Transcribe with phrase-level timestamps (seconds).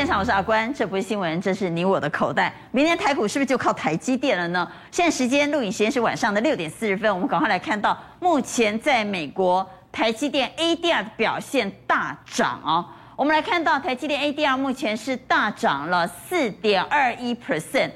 [0.00, 0.72] 现场，我是阿关。
[0.72, 2.50] 这不是新闻，这是你我的口袋。
[2.70, 4.66] 明天台股是不是就靠台积电了呢？
[4.90, 12.82] 现在时间录影时间是晚上的六点四十分，我们赶快来看到目前在美国台积电 ADR 的表现大涨哦。
[13.14, 17.90] 我们来看到台积电 ADR 目前是大涨了四点二一 percent。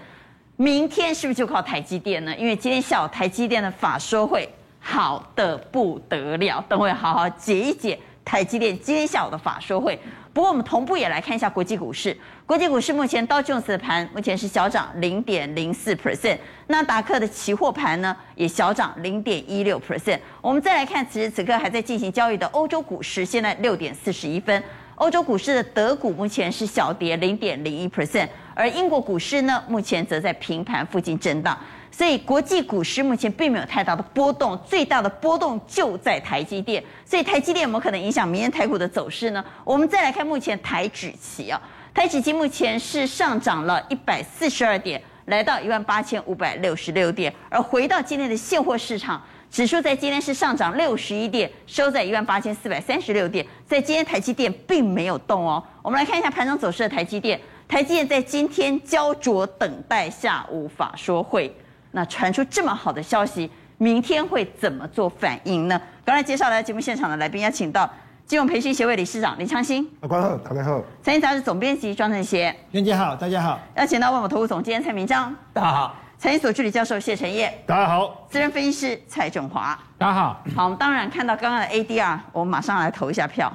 [0.57, 2.37] 明天是不是就靠台积电呢？
[2.37, 4.47] 因为今天下午台积电的法说会
[4.79, 9.99] 好得不得了，等会好好解一解台积电今天下午的法说会。
[10.35, 12.15] 不过，我们同步也来看一下国际股市。
[12.45, 20.19] 国际股市目前道琼斯的盘目前是小涨零点零四 percent，纳达克的期货盘呢也小涨零点一六 percent。
[20.41, 24.61] 我们再来看此时此刻还在进行交易的欧洲股市，现在六点四十一分，
[24.97, 31.57] 欧洲股市的德股目前是小跌零点零一 percent，而英国股市呢目前则在平盘附近震荡。
[31.97, 36.83] 所以国际股市目前并没有太大的波动，最大的波动就在台积电。
[37.05, 39.45] 所以台积电有没有可能影响明天台股的走势呢？
[39.63, 41.63] 我们再来看目前台指期啊，
[41.95, 47.33] 台指期目前是上涨了一百四十二点，来到一万八千五百六十六点。
[47.49, 53.47] 而回到今天的现货市场，指数在今天是上涨六十一点，收在一万八千四百三十六点。
[53.69, 55.63] 在今天台积电并没有动哦。
[55.81, 61.55] 我们来看一下盘中走势的台积电，台积电在今天焦灼等待下午法说会。
[61.95, 65.81] 那传出这么好的消息，明天会怎么做反应呢？
[66.05, 67.89] 刚才介绍来节目现场的来宾，要请到
[68.27, 80.43] 金融培训协会理事长林昌兴，阿关好，大家好；财经杂志总编辑庄正贤，袁姐好，大家好；要请到万宝投顾总监蔡明章，大家好；财经所助理教授谢晨业，大家好；资深分析师蔡正华，大家好。
[80.57, 83.53] 好，我们当然看到刚刚的 ADR，我们马上来投一下票。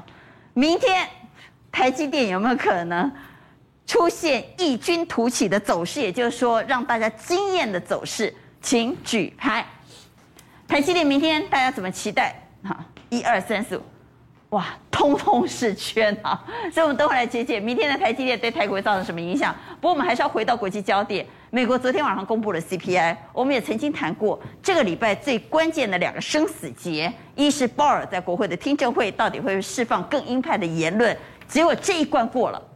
[0.53, 1.05] 明天
[1.71, 3.11] 台积电有没有可能？
[3.89, 9.65] 出现异军突起的走势，也就是说让大家惊艳的走势，请举牌。
[10.67, 12.39] 台积电明天大家怎么期待？
[12.63, 12.79] 好，
[13.09, 13.81] 一二三四五，
[14.49, 16.39] 哇，通通是圈啊！
[16.71, 19.55] 所以，我们等会来解解明天的台积电对台股会造成什么影响。
[19.81, 21.25] 不过，我们还是要回到国际焦点。
[21.49, 31.17] 美国昨天晚上公布了 CPI，我们也曾经谈过，这个礼拜最关键的两个生死劫，一是鲍尔在国会的听证会到底会释放更鹰派的言论，
[31.47, 32.68] 结果这一关过了。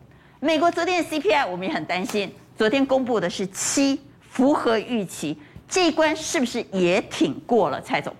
[0.43, 3.97] 美国昨天的 CPI 我们也很担心，昨天公布的是七，
[4.29, 5.37] 符合预期，
[5.69, 7.79] 这一关是不是也挺过了？
[7.79, 8.13] 蔡总，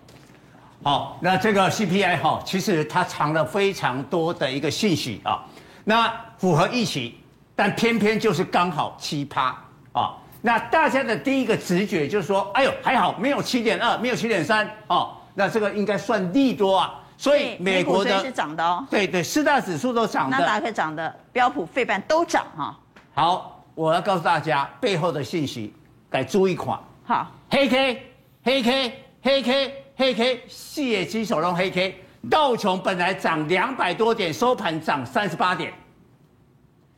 [0.81, 5.44] 好，那这个 CPI 哈，其实它藏了非常多的一个信息啊，
[5.83, 7.19] 那符合预期，
[7.57, 9.53] 但偏偏就是刚好七趴
[9.91, 17.01] 啊，那大家的第一个直觉就是说，哎呦还好没有七点二，没有七点三哦，那这个应该算利多啊。
[17.23, 22.78] 所以美国的是涨的哦，对对，四大指数都涨的，纳达克涨的，标普、费半都涨哈。
[23.13, 25.73] 好，我要告诉大家背后的信息，
[26.09, 26.78] 该注意看。
[27.06, 28.13] 好，黑 K，
[28.44, 31.97] 黑 K，黑 K，黑 K，四野鸡手中黑 K，
[32.29, 35.73] 道琼本来涨两百多点，收盘涨三十八点。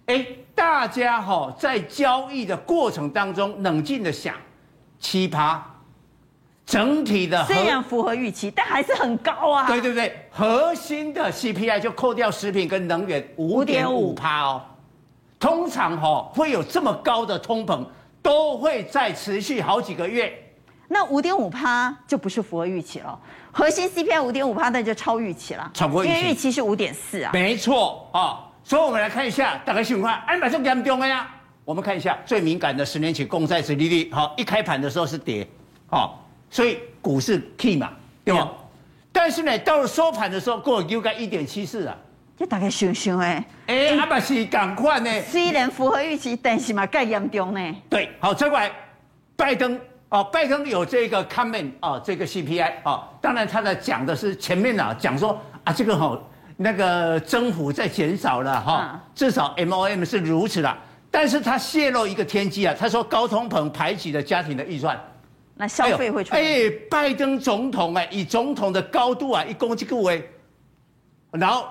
[0.08, 0.26] 哎，
[0.56, 4.34] 大家哈在交易的过程当中冷静的想，
[4.98, 5.64] 七趴。
[6.66, 9.68] 整体的虽然符合预期，但还是很高啊。
[9.68, 14.62] 对对对，核心的 CPI 就扣掉食品跟能源五点五趴哦。
[15.40, 17.86] 通常哈、哦、会有这么高的通膨，
[18.22, 20.34] 都会再持续好几个月。
[20.88, 23.20] 那五点五趴就不是符合预期了。
[23.52, 25.70] 核心 CPI 五点五趴那就超预期了。
[25.74, 27.32] 超过预期，因为预期是五点四啊。
[27.32, 30.14] 没错啊、哦，所以我们来看一下，大概情况。
[30.26, 31.30] 哎，马上给他们丢了呀。
[31.64, 35.48] 我们看一下最敏感的十年期公债殖利率，好，一开盘的时候是跌，
[35.88, 36.25] 好。
[36.56, 37.92] 所以股市 key 嘛，
[38.24, 38.50] 对吧？
[39.12, 41.94] 但是呢，到了收盘的时候，过了又该一点七四啊，
[42.38, 45.22] 就大概想想哎，哎，阿爸是赶快呢。
[45.24, 47.76] 虽然符合预期，但是嘛，更严重呢。
[47.90, 48.72] 对，好，再过来，
[49.36, 49.78] 拜登
[50.08, 56.18] 哦，拜登有这个 comment 哦，这个 CPI 哦，当然他在讲的是前面啊，讲说啊，这个哈
[56.56, 60.78] 那个增幅在减少了哈，至少 MOM 是如此啦。
[61.12, 64.98] 但是他泄露一个天机啊，他说高通膨排挤了家庭的预算。
[65.58, 66.42] 那消费会出来？
[66.42, 70.30] 哎，拜登总统哎，以总统的高度啊，一攻击各位，
[71.32, 71.66] 然后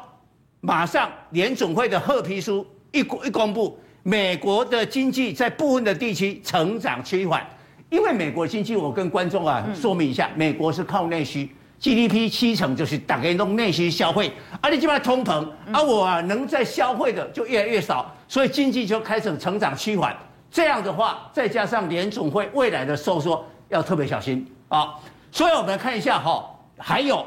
[0.60, 7.46] 马上联总会的褐皮书一公一公布，美国的经济在部分的地区成长趋缓，
[7.90, 14.32] 因为美国经济，我跟观众啊说明一下，美国是靠内需，GDP 七成就是大概用内需消费，
[14.62, 20.16] 而你基本上通膨，而我啊能在消费的就越来越少，所以经济就开始成长趋缓，
[20.50, 23.44] 这样的话，再加上联总会未来的收缩。
[23.74, 24.94] 要特别小心啊！
[25.30, 26.48] 所以我们来看一下哈，
[26.78, 27.26] 还有，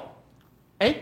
[0.80, 0.96] 哎，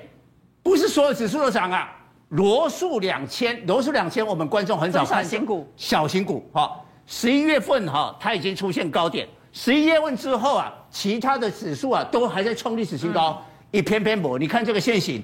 [0.64, 1.92] 不是所有指数都涨啊。
[2.30, 5.24] 罗素两千，罗素两千，我们观众很少看。
[5.24, 6.82] 小型股，小型股哈。
[7.06, 9.28] 十一月份哈，它已经出现高点。
[9.54, 13.40] 十一月份之后啊，其他的指数啊，都还在创历史新高，
[13.70, 14.40] 一偏偏薄。
[14.40, 15.24] 你看这个线型，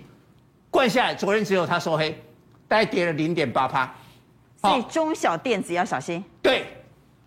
[0.69, 2.11] 灌下来，昨天只有它收黑，
[2.67, 3.91] 大概跌了零点八趴。
[4.61, 6.23] 所以中小电子要小心。
[6.43, 6.67] 对，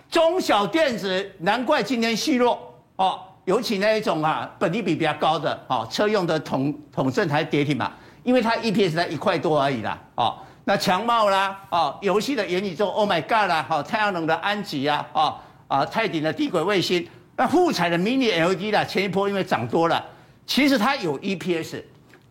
[0.08, 7.92] 中小电子难怪今天虚弱哦，尤其那一种啊，本益比比较高的哦，车用的统统胜还跌停嘛，
[8.22, 10.36] 因为它 EPS 才一块多而已啦哦。
[10.64, 15.36] 那强茂啦哦，游戏的元宇宙 Oh my God 啦，哦太阳能的安吉啊哦
[15.68, 17.06] 啊泰鼎的低轨卫星，
[17.36, 20.02] 那富彩的 Mini LED 啦，前一波因为涨多了，
[20.46, 21.82] 其实它有 EPS，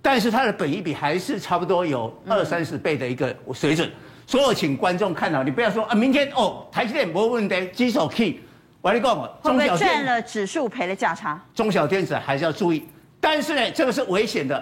[0.01, 3.91] 但是它的本益比还是差不多有二三十倍的一个水准。
[4.25, 8.39] 所以我请观众看到，你不要说啊，明天哦，台积电没问题，举手 key，
[8.83, 12.85] 我跟你讲，中小赚了指数赔了价差，中小电子还是要注意，
[13.21, 14.61] 但是呢，这个是危险的，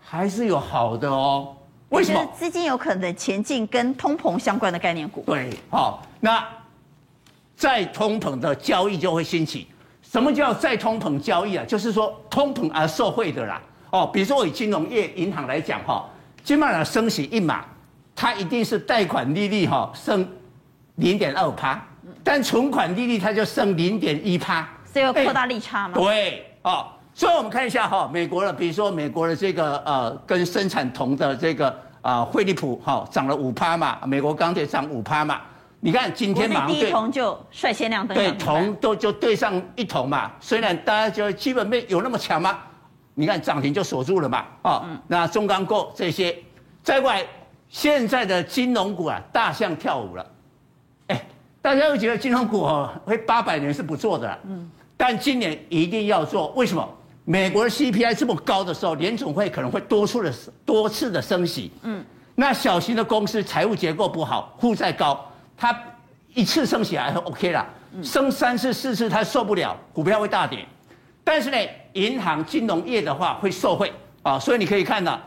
[0.00, 1.56] 还是有好的哦。
[1.90, 2.26] 为什么？
[2.36, 5.22] 资金有可能前进跟通膨相关的概念股。
[5.24, 6.44] 对，好，那
[7.54, 9.68] 再通膨的交易就会兴起。
[10.02, 11.64] 什么叫再通膨交易啊？
[11.64, 13.62] 就是说通膨而受惠的啦。
[13.90, 16.04] 哦，比如说我以金融业银行来讲哈，
[16.42, 17.64] 基本上升息一码。
[18.14, 20.28] 它一定是贷款利率哈升
[20.96, 21.82] 零点二趴，
[22.24, 25.94] 但存款利率它就剩零点一趴，所以要扩大利差吗？
[25.94, 35.40] 对，哦，所以我们看一下哈，美国的，比如说美国的这个呃，跟生产铜的这个啊，惠利普哈涨了五趴嘛，美国钢铁涨五趴嘛，
[35.80, 42.58] 你看今天马上对铜就率先亮灯，对铜都就对上一铜嘛，虽然大家就基本面有那么强吗？
[43.14, 46.36] 你看涨停就锁住了嘛，哦，那中钢构这些
[46.82, 47.24] 再过来。
[47.68, 50.26] 现在的金融股啊，大象跳舞了，
[51.06, 51.18] 哎，
[51.62, 56.48] 大家会觉得金融股哦，会八百年是不做的，嗯，但今年一定要做。
[56.48, 56.86] 为什么？
[57.24, 60.34] 美国的 CPI 这么高的时候，联总会可能会多出的
[60.66, 62.04] 多次的升息，嗯，
[62.34, 65.24] 那小型的公司财务结构不好，负债高，
[65.56, 65.72] 它
[66.34, 67.64] 一次升息还是 OK 啦，
[68.02, 70.66] 升三次四次它受不了，股票会大跌。
[71.22, 71.56] 但是呢，
[71.92, 73.92] 银行金融业的话会受惠
[74.22, 75.20] 啊，所以你可以看到。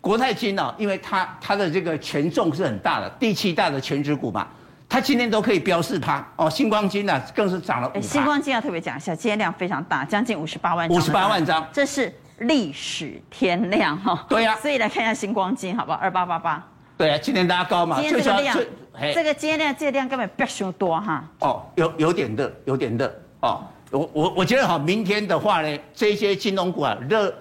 [0.00, 4.46] 国泰金呢，因为它它的这个权重是很大的，第七大的全指股嘛，
[4.88, 6.48] 它今天都可以标示它哦。
[6.48, 8.00] 星光金呢，更是涨了五趴。
[8.00, 10.96] 新光金要特别讲一下，今天量非常大，将近五十八万张。
[10.96, 14.24] 五十八万张，这是历史天量哈。
[14.28, 15.98] 对呀、啊，所以来看一下星光金，好不好？
[15.98, 16.66] 二八八八。
[16.96, 18.00] 对啊，今天拉高嘛。
[18.00, 18.58] 今天这个量，
[19.14, 21.24] 这个今天量，这个量根本不要说多哈。
[21.40, 23.60] 哦，有有点热，有点热哦。
[23.90, 27.32] 我我我觉得哈，明天的话呢，这些金融股啊热。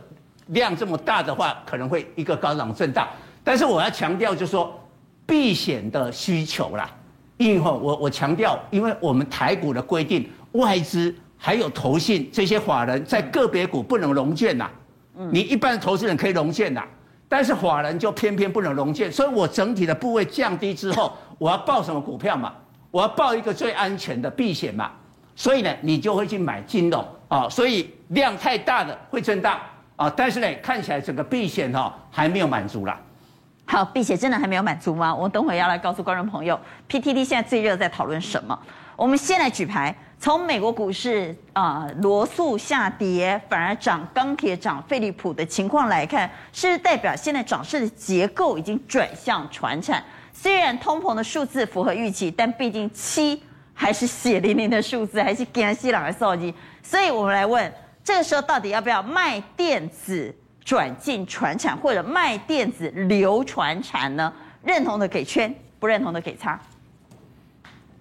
[0.52, 3.06] 量这么大的话，可能会一个高涨震荡。
[3.44, 4.82] 但是我要强调，就是说
[5.26, 6.90] 避险的需求啦。
[7.38, 14.69] 因为我我强调，因为我们台股的规定，外资还有投信这些法人在个别股不能融券呐。
[15.31, 16.84] 你一般的投资人可以融券呐，
[17.28, 19.12] 但是法人就偏偏不能融券。
[19.12, 22.54] 所以我整体的部位降低之后，我要报什么股票嘛？
[22.92, 24.92] 我要报一个最安全的避险嘛。
[25.36, 27.48] 所以呢，你就会去买金融啊。
[27.50, 29.60] 所以量太大的会震荡。
[29.95, 33.01] 啊，但是呢，看起来整个避险哈还没有满足啦。
[33.69, 35.14] 好，避险真的还没有满足吗？
[35.14, 36.58] 我等会要来告诉观众朋友
[36.90, 38.58] ，PTT 现在最热在讨论什么？
[38.96, 50.02] 我们先来举牌，从美国股市啊罗素下跌，反而涨钢铁涨，飞利浦的情况来看，是代表现在涨势的结构已经转向传产。
[50.31, 53.44] 虽然通膨的数字符合预期，但毕竟七
[53.74, 56.54] 还是血淋淋的数字，还是惊死人的数字。
[56.81, 57.72] 所以我们来问。
[58.04, 60.33] 这个时候到底要不要卖电子
[60.68, 64.33] 转进传产，或者卖电子留传产呢？
[64.66, 66.59] 认同的给圈，不认同的给叉。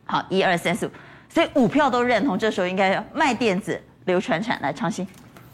[0.04, 0.90] 好，一二三四五，
[1.28, 2.36] 所以五票都认同。
[2.36, 5.06] 这时候应该要卖电子留传产来创新。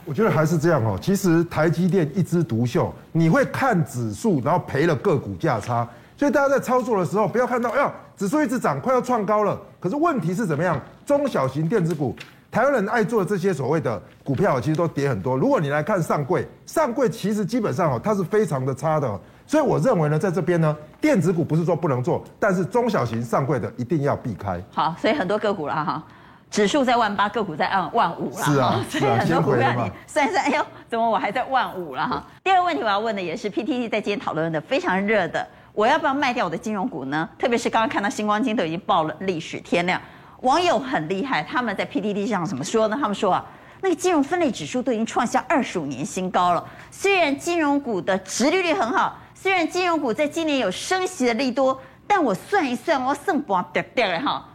[0.06, 0.98] 我觉得还是这样哦。
[1.02, 5.86] 其实台积电一枝独秀，你会看指数，然后赔了个股价差。
[6.16, 9.60] 所以大家在操作的时候，不要看到哎呀，指数一直涨，快要创高了。
[9.78, 10.80] 可是问题是怎么样？
[11.04, 12.16] 中小型电子股。
[12.52, 15.34] 台湾人爱做的这些所谓的股票，其实都跌很多。
[15.34, 19.18] 如果你来看上柜，上柜其实基本上哦，它是非常的差的。
[19.46, 24.62] 所以我认为呢，在这边呢，电子股不是说不能做，但是中小型上柜的一定要避开。
[24.70, 26.04] 好，所以很多个股了哈，
[26.50, 28.44] 指数在万八，个股在万万五了。
[28.44, 32.22] 是啊，所以很多股票你算一算，哎呦，怎么我还在万五了哈？
[32.44, 37.26] 第二个问题我要问的也是 PTT 在今天讨论的非常热的，我要不要卖掉我的金融股呢？
[37.38, 39.98] 特别是刚刚看到星光金都已经爆了历史天量。
[40.42, 42.98] 网友很厉害，他们在 PTT 上怎么说呢？
[43.00, 43.44] 他们说啊，
[43.80, 46.64] 那个金融分类指数都已经创下二十五年新高了。
[46.90, 54.48] 虽然金融股的殖利率很好，虽然金融股在今年有升息的利多，但我算一算，我剩不掉掉了哈。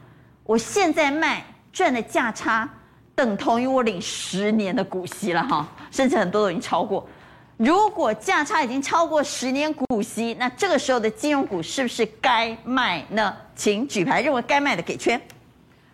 [0.44, 2.70] 我现在卖赚的价差，
[3.16, 7.08] 等同于我领十年的股息了哈，甚至很多都已经超过。
[7.56, 13.34] 如果价差已经超过十年股息，那这个时候的金融股是不是该卖呢？
[13.56, 15.20] 请举牌，认为该卖的给圈。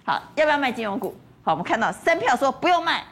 [0.03, 1.15] 好，要不要卖金融股？
[1.43, 3.03] 好，我们看到三票说不用卖，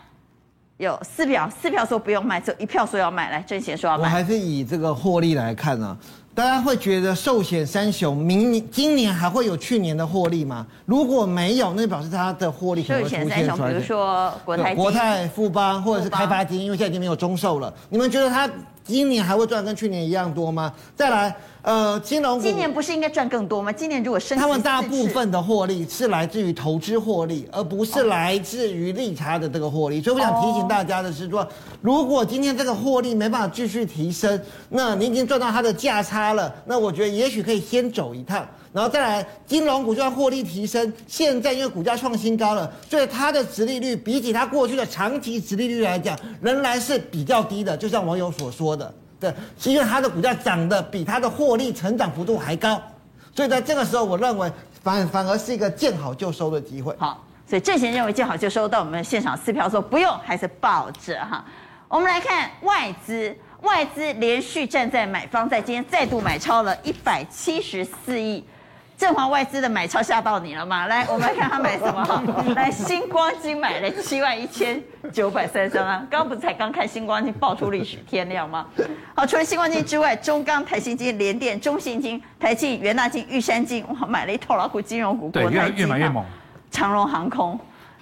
[0.77, 3.31] 有四票，四票说不用卖，只有一票说要卖。
[3.31, 4.03] 来，正贤说要卖。
[4.03, 5.97] 我还是以这个获利来看呢、啊。
[6.33, 10.65] 大家会觉得寿险三雄明年、今年还会有去年的获利吗？
[10.85, 13.23] 如果没有，那表示它的获利可能会出现。
[13.23, 17.73] 寿险三雄，比如说国泰、国泰、富邦或者是开发金，因为现在已经没有中寿了。
[17.89, 18.49] 你们觉得它
[18.91, 20.73] 今年还会赚跟去年一样多吗？
[20.95, 21.35] 再来。
[21.63, 23.71] 呃，金融股今年不是应该赚更多吗？
[23.71, 30.01] 今年如果升，他们大部分的获利是来自于投资获利，而不是来自于利差的这个获利。
[30.01, 31.47] 所以我想提醒大家的是说，
[31.79, 38.43] 如果今天这个获利没办法继续提升，那你已经赚到它的价差了，那我觉得也许可以先走一趟，
[38.73, 48.80] 然后再来金融股就算获利提升，现在因为股价创新高了，所以它的殖利率比起它过去的长期殖利率来讲，仍然是比较低的，就像网友所说的。
[49.21, 52.81] 对，是因为它的股价涨得比它的获利成长幅度还高，
[53.35, 54.51] 所以在这个时候，我认为
[54.83, 56.95] 反反而是一个见好就收的机会。
[56.97, 61.45] 好，所以郑贤认为见好就收，到我们现场撕票说不用，还是抱着哈。
[61.87, 68.43] 我们来看外资，外资连续站在买方，在今天再度买超了一百七十四亿。
[69.01, 70.85] 正华外资的买超吓到你了吗？
[70.85, 72.21] 来， 我们来看他买什么哈。
[72.55, 74.79] 来，星光金买了七万一千
[75.11, 76.07] 九百三十三万。
[76.07, 78.67] 刚刚不是才刚看星光金爆出历史天量吗？
[79.15, 86.23] 好，除了星光金之外，中钢、台新金、联电、中信金、台庆、元大金、玉山金，哇，买了一套老虎金融股，对，越越买越猛。
[86.69, 87.59] 长荣航空。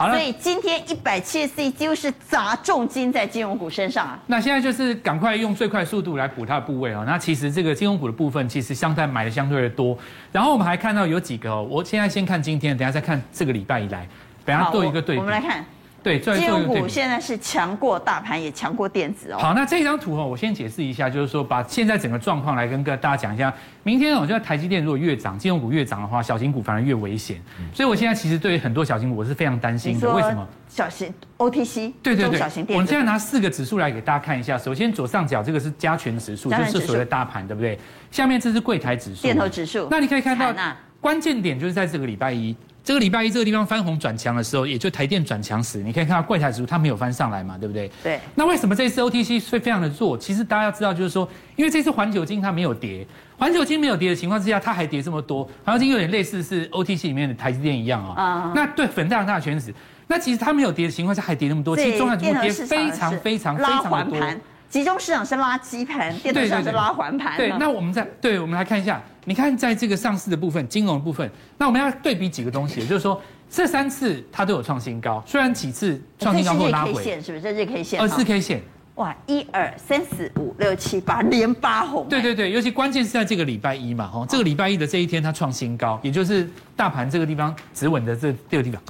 [0.08, 4.18] 所以今天一百七十四亿几乎是砸重金在金融股身上啊。
[4.28, 7.04] 那现在就是赶快用最快速度来补它的部位哦。
[7.06, 9.98] 那其实这个金融股的部分，其实相对买的相对的多。
[10.32, 14.08] 然后我们还看到有几个哦，我现在先看今天，等下再看这个礼拜以来，
[14.46, 15.20] 等下做一个对比。
[15.20, 15.66] 我们来看。
[16.02, 19.38] 对，金融股现在是强过大盘，也强过电子哦。
[19.38, 23.54] 好，那这张图哦，我先解释一下，就是说把现在整个状况来跟跟大家讲一下。
[23.84, 27.42] 明天我觉得台积电如果越涨，金融股越涨的话，小型股反而越危险。
[27.74, 30.14] 所以我现在其实对于很多小型股我是非常担心的。
[30.14, 30.48] 为什么？
[30.68, 32.74] 小型 OTC 对对对，小型电子。
[32.74, 34.58] 我们现在拿四个指数来给大家看一下。
[34.58, 37.78] 首先左上角这个是加权指数，就是所谓的大盘，对不对？
[38.12, 39.88] 下面这是柜台指数，电投指数。
[39.90, 40.54] 那你可以看到，
[41.02, 42.56] 关键点就是在这个礼拜一。
[42.90, 47.88] 这个礼拜一这个地方翻红转强的时候，也就台电转强时，你可以看到柜台指数它没有翻上来嘛，对不对？
[48.02, 48.20] 对。
[48.34, 50.18] 那为什么这次 OTC 会非常的弱？
[50.18, 53.06] 其实大家要知道，就是说，因为这次环球金它没有跌，
[53.38, 58.20] 环球金没有跌的情况之下，它还跌这么多，环球金有点类似是 OTC 里面的台积电一样啊、哦。
[58.20, 58.52] 啊。
[58.56, 59.72] 那对粉大大全指，
[60.08, 64.20] 那其实它没有跌的情况下还跌那么多，其实重要的跌非常非常非常的多。
[64.68, 67.38] 集中市场是垃圾盘，电子市场是拉环盘。
[67.38, 76.94] 对，那我们再对，我们来看一下，你看在这个上市的部分，金融的部分，那我们要对比几个东西，也就是说这三次它都有创新高，虽然几次创新高后拉回。
[76.94, 77.44] 这是 K 线是不是？
[77.44, 78.02] 这是日 K 线。
[78.02, 78.60] 二四 K 线。
[78.96, 82.10] 哇，一二三四五六七八，连八红。
[82.10, 88.82] 对对对，尤其关键是在这个礼拜一嘛，哈，这个礼拜一的这一天它创新高，也就是大盘这个地方止稳的这这个地方。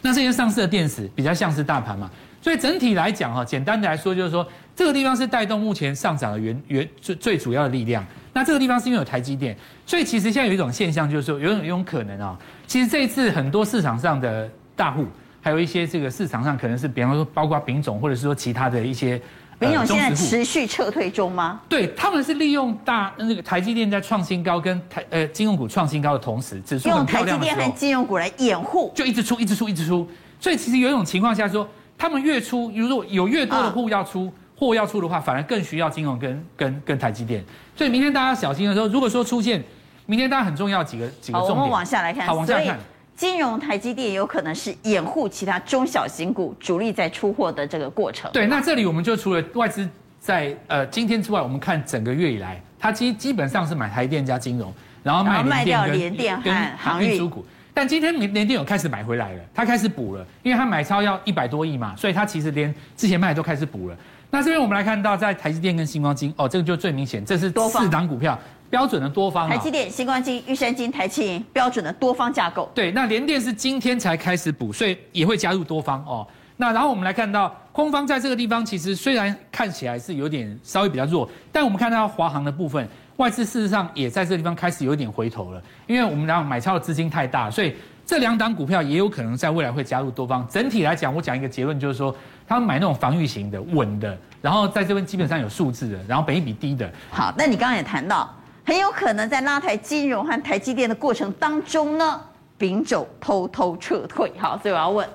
[0.00, 2.10] 那这些上市的电子比较像是大盘嘛，
[2.40, 4.46] 所以整体来讲哈，简单的来说就是说。
[4.76, 8.04] 这个地方是带动目前上涨的原原最最主要的力量。
[8.32, 15.06] 那这个地方是因为有台积电，所以其实现在有一种现象，就是说有有一种可能啊，其实这一次很多市场上的大户，
[15.42, 19.20] 还有一些这个市场上可能是，比方说包括丙种或者是说其他的一些，
[19.58, 21.60] 丙种现在持续撤退中吗？
[21.68, 30.08] 对，他们是利用大那个台积电在创新高跟台呃金融股创新高的同时，指数用台积电和金融股来掩护，就一直出一直出一直出。
[30.40, 34.26] 所以其实有一种情况下说，他们越出，如果有越多的户要出。
[34.26, 37.44] 啊货要出的话，反而更需要金融跟跟跟台积电，
[37.76, 39.62] 所以明天大家小心的时候，如果说出现
[40.06, 42.78] 明天大家很重要几个几个重点，好，我们往下来看，好，往下看，
[43.16, 48.30] 金融台积电有可能是掩护其他中小型股主力在出货的这个过程。
[48.32, 49.88] 对，那这里我们就除了外资
[50.20, 57.44] 在呃今天之外，我们看整个月以来，它基基本上是买台电加金融，然后卖掉联电跟航运输股。
[57.76, 63.96] 但今天联联电有开始买回来了，它开始补了，因为它买超要一百多亿嘛，所以它其实连之前卖的都开始补了。
[64.34, 68.36] 那这边我们来看到，在台积电跟新光金哦，这个就最明显，这是四档股票
[68.68, 69.48] 标准的多方。
[69.48, 72.68] 台积电、新光金、玉山金、台庆标准的多方架构。
[72.74, 76.26] 对，那联电是今天才开始补，所以也会加入多方哦。
[76.56, 82.88] 那然后我们来看到空方在这个地方，其实虽然看起来是有点稍微比较弱，但我们看到华航的部分，
[83.18, 87.72] 外资事实上也在这个地方开始有点回头了，因为我们然后买超的资金太大，所以
[88.04, 90.44] 这两档股票也有可能在未来会加入多方。
[90.50, 92.12] 整体来讲，我讲一个结论就是说。
[92.46, 96.90] 他们买那种防御型的稳的，然后在这边基本上有数字的，然后本益比低的。
[97.10, 98.32] 好，那你刚刚也谈到，
[98.64, 102.20] 很有可能在拉抬金融和台积电的过程当中呢，
[102.58, 104.32] 丙种偷偷撤退。
[104.38, 105.08] 好，所以我要问，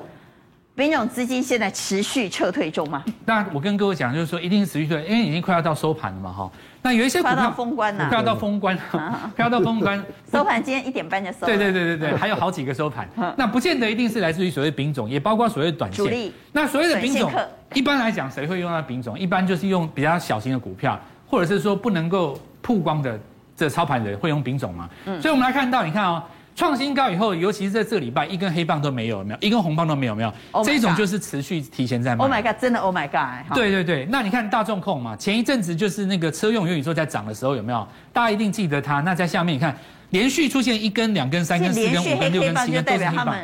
[0.80, 3.04] 丙种资金现在持续撤退中吗？
[3.26, 6.50] 那我跟各位讲，就是说一定是持续退，因为已经快要到收盘了嘛，哈。
[6.82, 7.04] 那有？
[7.04, 11.46] 一些股票快到封关了，快要到封关，快要到封关，收盘今天一点半就收。
[11.46, 12.36] 对对对对对，还有？
[12.36, 13.06] 好几个收盘。
[13.36, 16.06] 那不见得一定是来自于所谓丙种，也包括所谓短线。
[16.06, 16.32] 主力。
[16.54, 17.30] 那所谓的丙种，
[17.74, 19.20] 一般来讲谁会用到丙种？
[19.20, 23.20] 一般就是用比较小型的股票，或者是说不能够曝光的
[23.54, 24.90] 这操盘人会用丙种嘛。
[25.20, 26.24] 所以我们来看到，你看哦。
[26.60, 29.40] 创新高以后，尤其是在这个礼拜，一根黑棒都没有，有没有？
[29.40, 30.34] 一根红棒都没有，没有。
[30.52, 32.26] Oh、这一种就是持续提前在卖。
[32.26, 32.60] Oh my god！
[32.60, 33.56] 真的 Oh my god！
[33.56, 37.88] 对对对，那你看大众控嘛，前一阵子就是那个车用元宇宙在涨的时候，有没有？
[38.12, 39.00] 大家一定记得它。
[39.00, 39.74] 那在下面你看，
[40.10, 43.38] 连续出现一根、两根、三根、四根、五根、六根、七根，都是黑棒。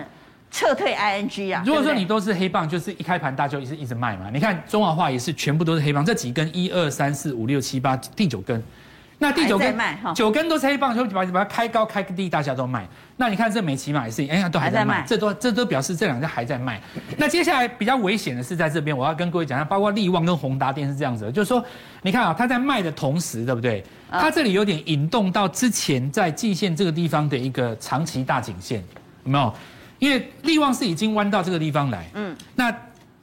[0.52, 1.64] 撤退 ING 啊！
[1.66, 4.30] 如果说你都是黑棒，就是一开盘大家就一直一直卖嘛。
[4.34, 8.62] 你看中华化也是全部都是黑棒，这几根一二三四五六七八第九根。
[9.18, 9.78] 那第九根，
[10.14, 12.86] 九根都是黑棒，就把把它开高开低，大家都卖。
[13.16, 16.82] 那你看这美琪玛也是，哎呀，都还在卖，在卖这都这都表示这两家还在卖。
[17.18, 21.64] 那接下来比较危险的是在这边，我要跟各位讲一下，包括力旺跟宏达电是这样子的，就是说，
[22.02, 23.82] 你看啊，它在卖的同时，对不对？
[24.12, 28.84] 它这里有点引动到之前在季线这个地方的一个长期大颈线，
[29.24, 29.54] 有没有？
[30.00, 32.76] 因为力旺是已经弯到这个地方来，嗯，那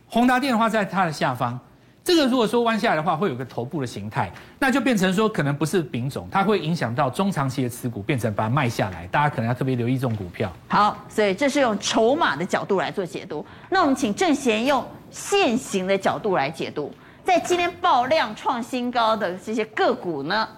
[0.07, 1.61] 宏达电的话在它的下方。
[2.05, 4.29] 这个如果说弯下来的话，会有个头部的形态，
[4.59, 9.07] 那就变成说可能不是丙种，它会影响到中长期的持股，变成把它卖下来。
[9.07, 10.53] 大家可能要特别留意这种股票。
[10.67, 13.47] 好，所以这是用筹码的角度来做解读。
[13.71, 16.93] 那我们请正贤用线型的角度来解读，
[17.25, 20.49] 在今天爆量创新高的这些个股呢，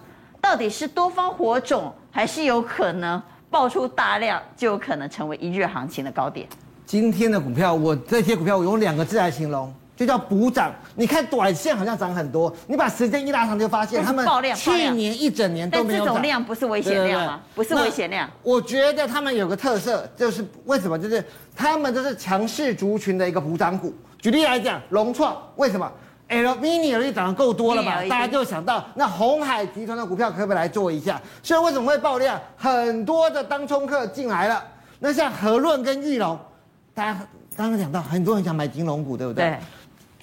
[0.40, 6.48] 到底是多方火种，还是有可能爆出大量，就有可能成为一日行情的高点？
[6.86, 9.72] 今天的股票，我这些股票我用两个字来形容。
[9.96, 16.06] 就叫补涨，你看短线好像涨很多，你把时间一拉长，就发现他们去年一整年都没有涨。
[16.06, 17.40] 但这种量不是危险量吗？
[17.54, 18.28] 不是危险量。
[18.42, 20.98] 我觉得他们有个特色，就是为什么？
[20.98, 21.24] 就是
[21.54, 23.94] 他们都是强势族群的一个补涨股。
[24.20, 25.90] 举例来讲，融创为什么
[26.28, 28.02] ？L mini 而已涨得够多了吧？
[28.08, 31.20] 大家就想到那红海集团的股票可不可以来做一下？
[31.42, 32.40] 所以为什么会爆量？
[32.56, 34.64] 很多的当冲客进来了。
[34.98, 36.38] 那像和润跟玉龙，
[36.94, 37.20] 大家
[37.54, 39.44] 刚刚讲到，很多人想买金融股，对不对？
[39.44, 39.58] 对。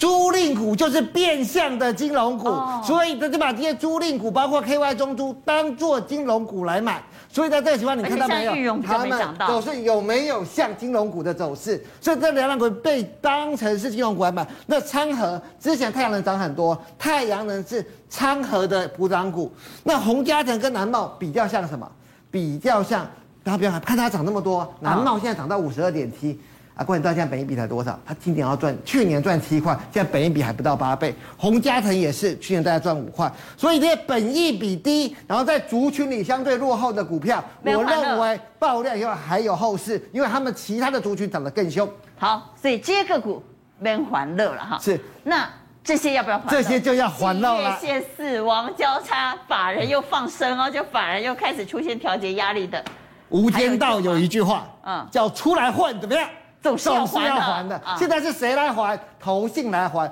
[0.01, 7.03] 租赁股就是变相的金融股，哦、所以他就把这些租赁股，包括 KY 中租，当做金融股来买。
[7.29, 8.81] 所以在这个情况，你看到没有？
[8.81, 9.11] 他们
[9.47, 11.79] 走势有没有像金融股的走势？
[12.01, 14.47] 所以这两档股被当成是金融股来买。
[14.65, 19.53] 那昌河之前太阳能涨很多，太阳能是昌河的补涨股。
[19.83, 21.87] 那洪嘉腾跟南茂比较像什么？
[22.31, 23.07] 比较像，
[23.43, 26.39] 大家不要看它涨那么多，南茂现在涨到五十二点七。
[26.81, 27.97] 啊，关键到现在本益比才多少？
[28.03, 31.13] 他今年要赚，去年赚七块，现在本益比还不到八倍。
[31.37, 41.87] 洪嘉腾也是去年大概赚五块，所以这些本益比低，然后在族群里相对落后的股票，我认为爆量以后还有后市，因为他们其他的族群涨得更凶。
[42.17, 43.43] 好，所以这些个股
[43.77, 44.79] 没欢乐了哈。
[44.81, 45.47] 是，那
[45.83, 46.49] 这些要不要还？
[46.49, 47.69] 这些就要还乐了。
[47.69, 52.83] 月线死亡交叉，法人又放生哦，就法人又开始出现调节压力的。
[53.29, 56.27] 无间道有一句话，嗯，叫出来混怎么样？
[56.61, 58.99] 总是要还的，现在是谁来还？
[59.19, 60.11] 投信来还。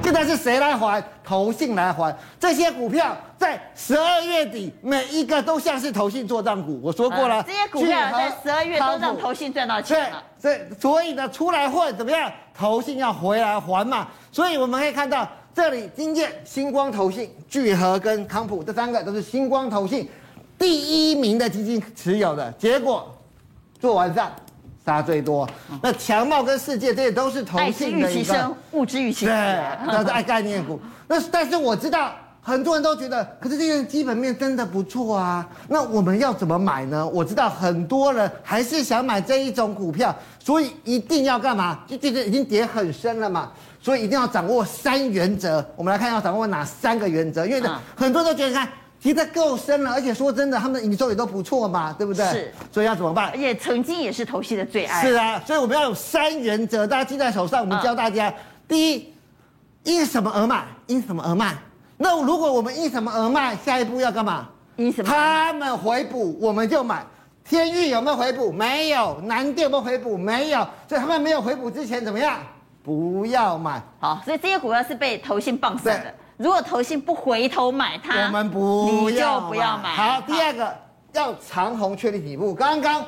[0.00, 1.02] 现在是谁来还？
[1.24, 2.16] 投信来还。
[2.38, 6.80] 这些股票在十二月底，每一个都像是投信做账股。
[6.80, 10.22] 我说过了，这些股票在十二月都让投信赚到钱了。
[10.40, 12.30] 对，所以呢，出来混怎么样？
[12.56, 14.06] 投信要回来还嘛。
[14.30, 15.28] 所以我们可以看到。
[15.54, 20.08] 这里金建、星光投信、聚合跟康普这三个都是星光投信
[20.58, 23.16] 第一名的基金持有的，结果
[23.78, 24.32] 做完账
[24.84, 25.48] 杀最多。
[25.80, 30.80] 那强茂跟世界这些都是投信的一个物之预期，对，都是爱概念股。
[31.06, 32.12] 那但是我知道
[32.42, 35.48] 很多人都觉得，可是这些基本面真的不错啊。
[35.68, 37.06] 那我们要怎么买呢？
[37.06, 41.84] 我知道很多人还是想买这一种股票，所以一定要干嘛？
[41.86, 43.52] 就觉得已经跌很深了嘛。
[43.84, 47.44] 所以一定要掌握三原则，我们来看要掌握哪三个原则？
[47.44, 48.66] 因为呢，很多人都觉得看
[48.98, 52.24] 提得够深了，而且说真的，他们的营收也都不错嘛，对不对？
[52.32, 52.54] 是。
[52.72, 53.28] 所以要怎么办？
[53.32, 55.06] 而且曾经也是投信的最爱。
[55.06, 57.60] 是啊，所以我们要有三原则，大家记在手上。
[57.60, 58.34] 我们教大家：嗯、
[58.66, 59.12] 第一，
[59.82, 60.64] 因什么而买？
[60.86, 61.54] 因什么而卖？
[61.98, 63.54] 那如果我们因什么而卖？
[63.62, 64.48] 下一步要干嘛？
[64.76, 65.10] 因什么？
[65.10, 67.04] 他们回补，我们就买。
[67.46, 68.50] 天域有没有回补？
[68.50, 69.20] 没有。
[69.24, 70.16] 南电有没有回补？
[70.16, 70.66] 没有。
[70.88, 72.38] 所以他们没有回补之前怎么样？
[72.84, 76.14] 不要买，好，所以这些股票是被投信棒死的。
[76.36, 79.88] 如果投信不回头买它，我们不要你就不要买。
[79.94, 80.70] 好，第二个
[81.14, 82.52] 要长虹确立底部。
[82.54, 83.02] 刚刚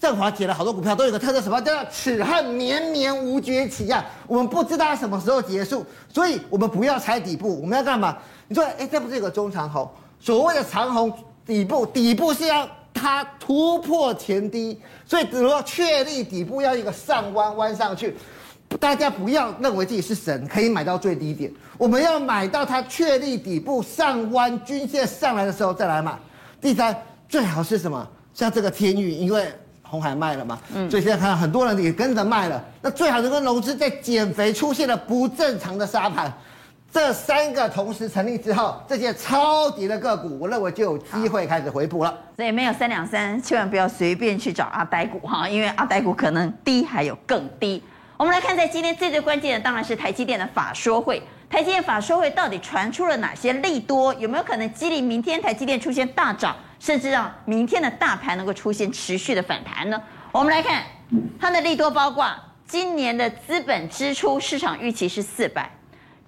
[0.00, 4.04] 振华解了好多股票，都有个特色，什么叫做此恨绵绵无绝期啊？
[4.26, 8.16] 我们不知道它什么时候结束，所以我们不要猜底部，我们要干嘛？
[8.48, 9.88] 你说，哎，这不是有个中长虹？
[10.18, 11.12] 所谓的长虹
[11.46, 18.16] 底部，底部是要它突破前低，所以如果确立底部要一个上弯弯上去。
[18.78, 21.50] 大家不要认为自己是神，可以买到最低点。
[21.76, 26.16] 我们要买到它确立底部上弯均线上来的时候再来买。
[26.60, 26.96] 第三，
[27.28, 28.06] 最好是什么？
[28.32, 29.52] 像这个天宇，因为
[29.82, 32.62] 红海卖了嘛，嗯，所以现在看到很多人也跟着卖了。
[32.80, 36.32] 那最好能跟融资，在减肥出现了不正常的沙盘，
[36.92, 42.16] 这三个同时成立之后，这些超跌的个股，我认为就有机会开始回补了。
[42.36, 47.82] 所以没有三两三，千万不要随便去找阿呆股哈，因为阿呆股可能低还有更低。
[48.20, 51.22] 我们来看，在今天最最关键的当然是台积电的法说会。
[51.48, 54.12] 台积电法说会到底传出了哪些利多？
[54.12, 59.98] 有没有可能激励明天台积电出现大涨，甚至让明天的大盘能够出现持续的反弹呢？
[60.32, 60.84] 我们来看
[61.40, 62.30] 它的利多包括
[62.66, 65.70] 今年的资本支出市场预期是四百，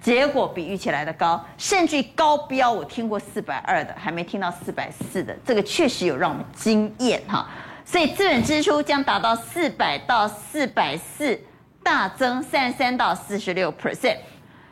[0.01, 7.47] 结果比预期来的高，甚至高标我听过四百二的，还没听到四百四的，这个确实有让我们惊艳哈。
[7.85, 11.39] 所以资本支出将达到四百到四百四。
[11.83, 14.17] 大增三十三到四十六 percent，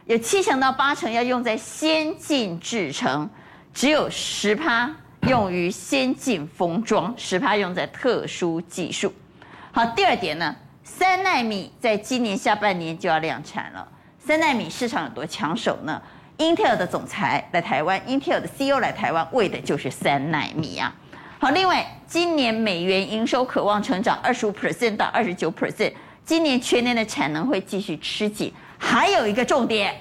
[0.06, 3.28] 有七成到八成要用在先进制程，
[3.74, 4.88] 只有十趴
[5.22, 9.12] 用于先进封装，十趴用在特殊技术。
[9.72, 13.86] 好，第二点呢，三奈米在今年下半年就要量产了。
[14.18, 16.00] 三奈米市场有多抢手呢
[16.38, 20.94] ？Intel 的总裁来台湾，Intel 的 CEO 来台湾，为的就是三奈米啊。
[21.40, 25.92] 好，另外今年美元营收渴望成长二十五 percent 到二十九 percent。
[26.30, 29.92] 今年全年的产能会继续吃紧，还有一个重点，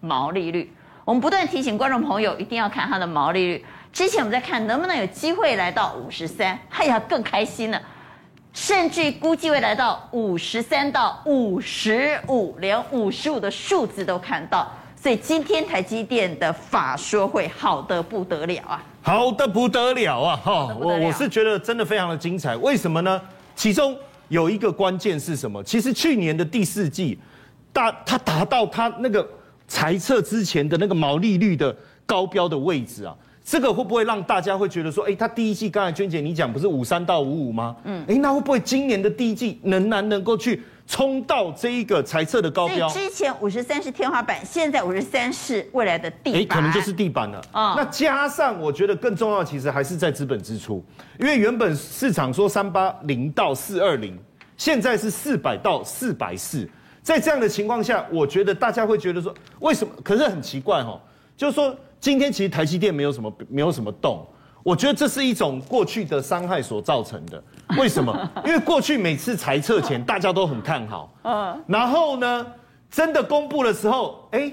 [0.00, 0.68] 毛利率。
[1.04, 3.64] 我们不断提醒观众朋友，一定要看它的毛利率。
[3.92, 7.80] 之前我们在看能不能有机会来到五十三，哎呀，更开心了，
[8.52, 14.68] 甚至估计会来到五十三到五十五，连五十五的数字都看到。
[15.00, 20.36] 所以今天台积电的法说会好得不得了啊，好得不得了啊！
[20.44, 23.22] 哈，我我是觉得真的非常的精彩，为什么呢？
[23.54, 23.96] 其中。
[24.28, 25.62] 有一个关键是什么？
[25.62, 27.18] 其实去年的第四季，
[27.72, 29.26] 大它达到它那个
[29.68, 37.76] 裁测之前的那个毛利率的高标的位置啊，这个会不会让大家会觉得说，哎，它第一季刚才娟姐你讲不是五三到五五吗？
[37.84, 40.62] 嗯，哎，那会不会今年的第一季仍然能够去？
[40.86, 47.38] 冲到这一个财测的高标，之前五十三是天花板，现在五十三是未来的地板，哎，可能就是地板了。
[47.50, 50.84] 啊、哦，那加上我觉得更重要，其实还是在资本支出，
[51.18, 54.16] 因为原本市场说三八零到四二零，
[54.56, 56.68] 现在是四百到四百四，
[57.02, 59.92] 在这样的情况下，我觉得大家会觉得说，为什么？
[60.04, 61.00] 可是很奇怪哈，
[61.36, 64.24] 就是说今天其实台积电没有什么没有什么动。
[64.66, 67.40] 我觉得这是一种过去的伤害所造成的。
[67.78, 68.12] 为什么？
[68.44, 72.44] 因为过去每次裁撤前大家都很看好，嗯，然后呢，
[72.90, 74.52] 真的公布的时候，哎，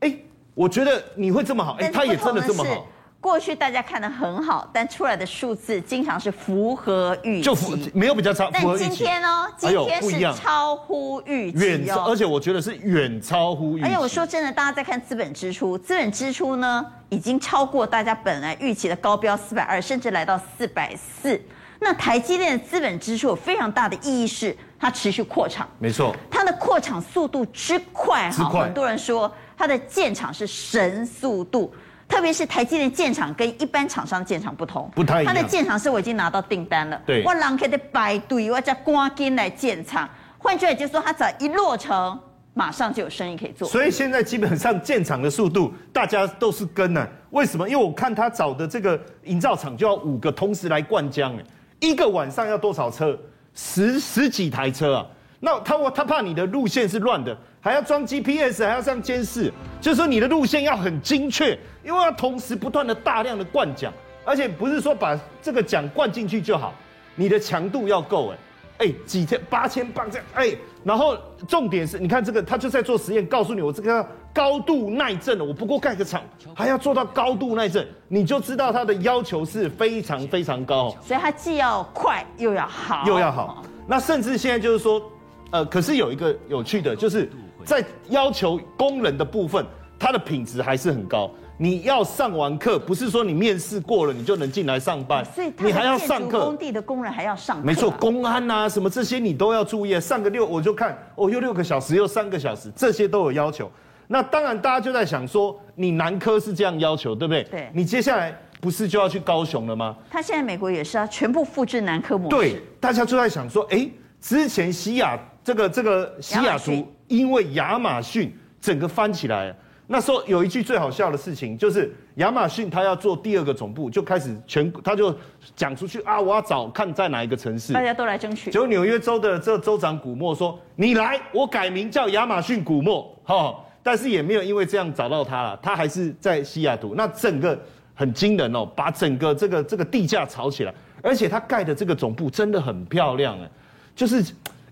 [0.00, 0.14] 哎，
[0.52, 2.86] 我觉得你会这么好，哎，他也真的这么好。
[3.26, 8.48] 过去大家看的很好，但出来的数字经常是符合预期，就符没有比较超。
[8.52, 13.84] 但今天哦，今天是超乎预期哦，而且我觉得是远超乎预期。
[13.84, 21.40] 而且我说真的，大家在看资本支出，资本支出呢已经超过大家本来预期的高标四百二，甚至来到四百四。
[21.80, 31.74] 那台积电的资本支出有非常大的意义是它持续扩厂，没错，它的扩厂速度之快哈，很多人说它的建厂是神速度。
[32.08, 35.34] 特别是台积电建厂跟一般厂商建厂不同，不太一样。
[35.34, 40.08] 它的建厂是我已经拿到订单了，对，我让他的排队，我再赶紧来建厂。
[40.38, 42.18] 换句话就是说，它只要一落成，
[42.54, 43.68] 马上就有生意可以做。
[43.68, 47.06] 所以现在基本上建厂的速度，大家都是跟呢。
[47.30, 47.68] 为什么？
[47.68, 51.44] 因为我看他找的这个营造厂就要五个同时来灌浆，哎，
[51.80, 53.18] 一个晚上要多少车？
[53.52, 55.06] 十十几台车啊。
[55.40, 57.36] 那他我他怕你的路线是乱的。
[57.66, 63.92] 还要装 GPS，还要上监视，就是说你的路线要很精确，因为要同时不断的大量的灌奖，
[64.24, 66.72] 而且不是说把这个奖灌进去就好，
[67.16, 68.32] 你的强度要够，
[68.78, 76.22] 哎，哎，几千八千磅这样，哎，然后重点是，你看这个，他就在做实验，告诉你我这个高度耐震，我不过盖个厂，
[76.54, 85.02] 还要做到高度耐震，你就知道它的要求是非常非常高，所以它既要快又要好，又要好，那甚至现在就是说，
[85.50, 87.28] 呃，可是有一个有趣的就是。
[87.66, 89.66] 在要求工人的部分，
[89.98, 91.28] 它的品质还是很高。
[91.58, 96.44] 你要上完课，不是说你面试过了你就能进来上班，所以你还要上课。
[96.44, 97.66] 工地的工人还要上课。
[97.66, 99.98] 没错，公安啊什么这些你都要注意。
[99.98, 103.68] 上个六我就看，哦又六个小时又三个小时，这些都有要求。
[104.06, 107.42] 那当然大家就在想说，你南科是这样要求，对不对？
[107.44, 107.70] 对。
[107.74, 109.96] 你接下来不是就要去高雄了吗？
[110.10, 112.36] 他现在美国也是啊，全部复制南科模式。
[112.36, 113.88] 对，大家就在想说，哎，
[114.20, 116.86] 之前西雅这个这个西雅图。
[117.08, 119.54] 因为亚马逊整个翻起来，
[119.86, 125.14] 那时候有一句最好笑的事情，就是亚马逊他要做第二个总部，就开始全他就
[125.54, 128.50] 讲出去啊，我要找看在哪一个城市，大家都来争取。
[128.50, 136.94] 结果纽约州的这个州长古默说：“你来，我改名叫亚马逊古默。”哈，但是也没有因为这样找到他了，他还是在西雅图。
[136.96, 137.56] 那整个
[137.94, 140.74] 很惊人哦，把整个这个这个地价炒起来。
[141.02, 143.48] 而且他盖的这个总部真的很漂亮哎，
[143.94, 144.24] 就是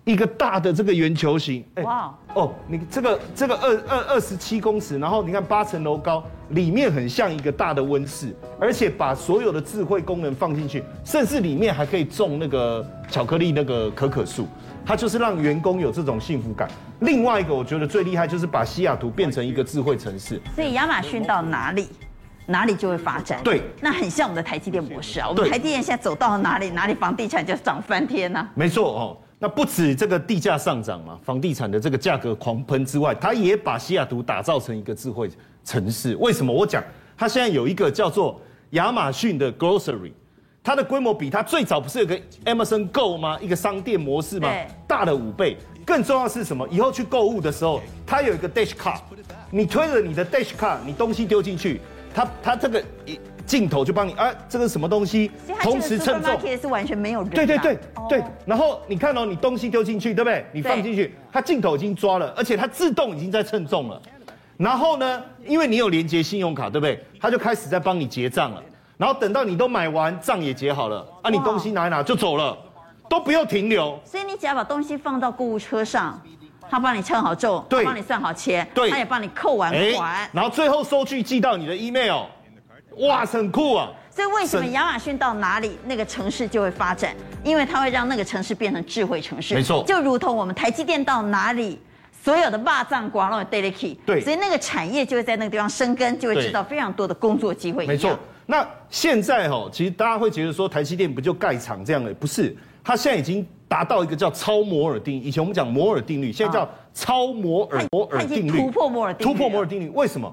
[0.05, 1.65] 一个大的这个圆球形。
[1.83, 14.47] 哇哦，你这个这个二二二十七公尺，然后你看八层楼高，里面很像一个大的温室，而且把所有的智慧功能放进去，甚至里面还可以种那个巧克力那个可可树，
[14.85, 16.69] 它就是让员工有这种幸福感。
[17.01, 20.41] 另外一个我觉得最厉害就是把西雅图变成一个智慧城市。
[20.55, 21.89] 所以亚马逊到哪里？
[22.47, 25.27] 哪里就会发展，对，那很像我们的台积电模式啊。
[25.31, 28.47] 我们台积电现在走到了哪里，哪里房地产就涨翻天呢？
[28.55, 35.29] 没错哦，那不止这个地价上涨嘛，房地产的这个价格狂喷之外，它也把西雅图打造成一个智慧
[35.65, 36.17] 城市。
[36.17, 36.53] 为什么？
[36.53, 36.83] 我讲
[37.17, 40.13] 它现在有一个叫做亚马逊的 Grocery，
[40.63, 43.39] 它的规模比它最早不是有个 Amazon Go 吗？
[43.41, 44.49] 一个商店模式吗？
[44.87, 45.59] 大了五倍。
[45.85, 46.67] 更重要的是什么？
[46.71, 49.01] 以后去购物的时候，它有一个 Dash Cart，
[49.51, 51.81] 你推着你的 Dash Cart，你东西丢进去。
[52.15, 52.83] 它它这个
[53.47, 55.31] 镜头就帮你啊，这个什么东西，
[55.61, 57.31] 同时称重，是完全没有人。
[57.31, 57.79] 对对对
[58.09, 60.45] 对，然后你看哦，你东西丢进去，对不对？
[60.53, 64.01] 你放进去，它镜头已经抓了，而且它自动已经在称重了。
[64.57, 67.05] 然后呢，因为你有连接信用卡，对不对？
[67.21, 68.63] 它就开始在帮你结账了。
[68.97, 72.57] 然后等到你都买完，账也结好了，啊，你东西拿一拿就走了，
[73.09, 73.99] 都不用停留。
[74.05, 76.21] 所以你只要把东西放到购物车上。
[76.67, 82.23] 他帮你称好重，对，帮你算好钱，对，他也帮你扣完款，然后最后收据寄到你的 email，
[82.99, 83.91] 哇，很酷啊！
[84.11, 87.15] 所以为什么亚马逊到哪里，那个城市就会发展？
[87.43, 89.83] 因为它会让那个城市变成智慧城市，没错。
[89.87, 91.79] 就如同我们台积电到哪里，
[92.23, 97.87] 所有的霸占广东的 d a i l key，对，所以那个产业就会在那个地方生根，就会制造非常多的工作机会。
[97.87, 98.19] 没错。
[98.47, 102.15] 那现在哈，其实大家会觉得说台积电不就盖厂这样的？
[102.15, 103.47] 不是，它现在已经。
[103.67, 109.89] 达到一个叫超摩尔定律，以前我们讲摩尔定律，现在叫超摩尔摩尔定律，突破摩尔定律，突破摩尔定律。
[109.89, 110.33] 为什么？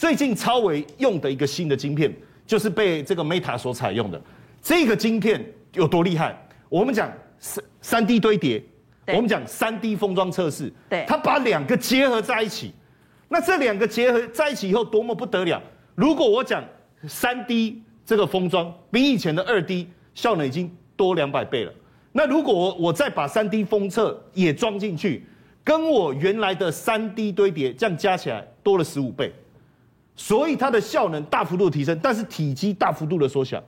[0.00, 2.10] 最近超微用的一个新的晶片，
[2.46, 4.18] 就是被这个 Meta 所采用的。
[4.62, 6.34] 这个晶片有多厉害？
[6.70, 8.64] 我们讲三三 D 堆叠，
[9.08, 12.72] 我们讲三 D 封装测试，对，它把两个结合在一起。
[13.28, 15.62] 那这两个结合在一起以后，多么不得了！
[15.94, 16.64] 如果我讲
[17.06, 21.72] 三 D 这个封装比以前的二 D 效能已经多两百倍了。
[22.12, 25.26] 那如果我我再把三 D 封测也装进去，
[25.62, 29.30] 跟我原来的三 D 堆叠这样加起来多了十五倍，
[30.20, 33.58] 所以它的效能大幅度提升，但是体积大幅度的缩小。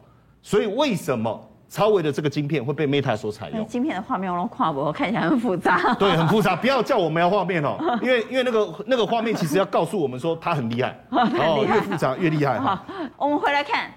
[0.42, 3.66] 所以为什么超微的这个晶片会被 Meta 所采用？
[3.66, 5.80] 晶片的画面我都跨博，看起来很复杂。
[5.98, 12.60] 对，很复杂，不要叫我们要画面哦，因为因为那个那个画面其实要告诉我们说它很厉害， 哦，越复杂越厉害。
[12.60, 12.84] 好，
[13.16, 13.90] 我们回来看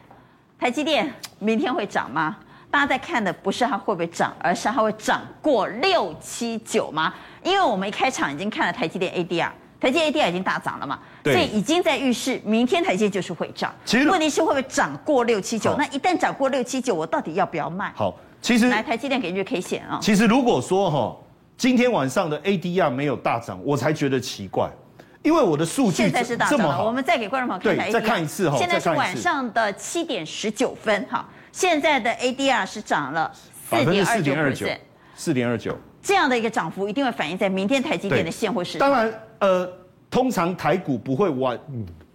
[0.57, 2.37] 台积电明天会涨吗？
[2.71, 7.13] 大家在看的不是它会不会涨，而是它会涨过六七九吗？
[7.43, 9.49] 因为我们一开场已经看了台积电 ADR，
[9.85, 13.71] 台积 ADR 已经大涨了嘛，对所以已经在预示明天台积就是会涨。
[13.85, 15.75] 其实问题是会不会涨过六七九？
[15.77, 17.93] 那一旦涨过六七九，我到底要不要卖？
[17.95, 19.99] 好，其实来台积电给日 K 线啊。
[20.01, 21.15] 其实如果说哈，
[21.55, 24.67] 今天晚上的 ADR 没有大涨，我才觉得奇怪，
[25.21, 26.83] 因为我的数据现在是大涨了。
[26.83, 28.57] 我们再给观众朋友看一下再看一次哈。
[28.57, 31.23] 现在是晚上的七点十九分哈。
[31.51, 33.31] 现在的 ADR 是涨了
[33.69, 33.85] 四
[34.23, 34.65] 点二九
[35.15, 38.87] 四点二九，这样的一个涨幅一定会反映在明天台积电的现货市场。
[38.87, 39.67] 当然，呃，
[40.07, 41.59] 通常台股不会完，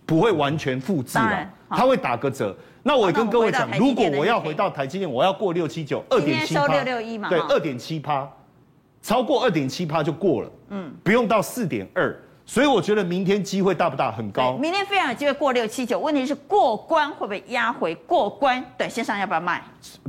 [0.07, 2.57] 不会完全复制了，它会打个折。
[2.85, 8.31] 那我也跟各位讲，如果我要回到台积电，我要过六七九，二点七趴，六六一嘛，对，二点七趴，
[9.03, 12.17] 超过二点七趴就过了，嗯，不用到四点二。
[12.51, 14.11] 所以我觉得明天机会大不大？
[14.11, 14.55] 很高。
[14.55, 17.95] 明天非常有机会过六七九，问题是过关会不会压回？
[17.95, 19.63] 过关短线上要不要卖？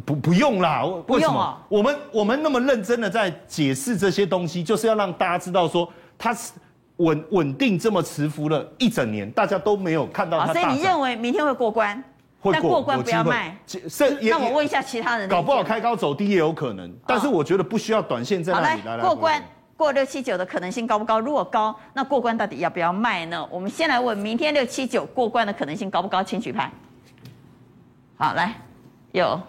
[0.03, 0.83] 不，不用啦。
[1.07, 1.39] 为什么？
[1.39, 6.53] 哦、我们我们那么认真的在解释这些东西，就是要让大家知道说它是
[6.95, 10.51] 稳稳定这么持服了一整年，大家都没有看到它。
[10.51, 11.95] 所以你认为明天会过关？
[12.39, 13.55] 会过，但过关不要卖。
[14.19, 16.91] 那我问一下其他人，搞不好开高走低也有可能。
[17.05, 19.39] 但是我觉得不需要短线在那里来来，来过关。
[19.81, 21.19] 过六七九的可能性高不高？
[21.19, 23.47] 如果高，那过关到底要不要卖呢？
[23.49, 26.21] 我们先来问，明天六七九过关的可能性高不高？
[26.21, 26.71] 请举牌。
[28.15, 28.53] 好，来，
[29.11, 29.41] 有，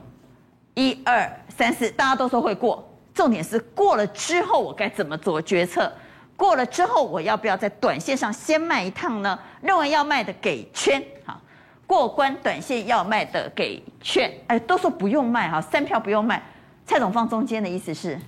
[0.73, 2.83] 一二三四，大家都说会过。
[3.13, 5.93] 重点是过了之后我该怎么做决策？
[6.35, 9.39] 过了之后我要不要在短线上先卖一趟呢？
[9.61, 11.05] 认为要卖的给圈。
[11.27, 11.39] 好，
[11.87, 14.33] 过关短线要卖的给圈。
[14.47, 16.43] 哎，都说不用卖哈，三票不用卖。
[16.87, 18.19] 蔡总放中间的意思是，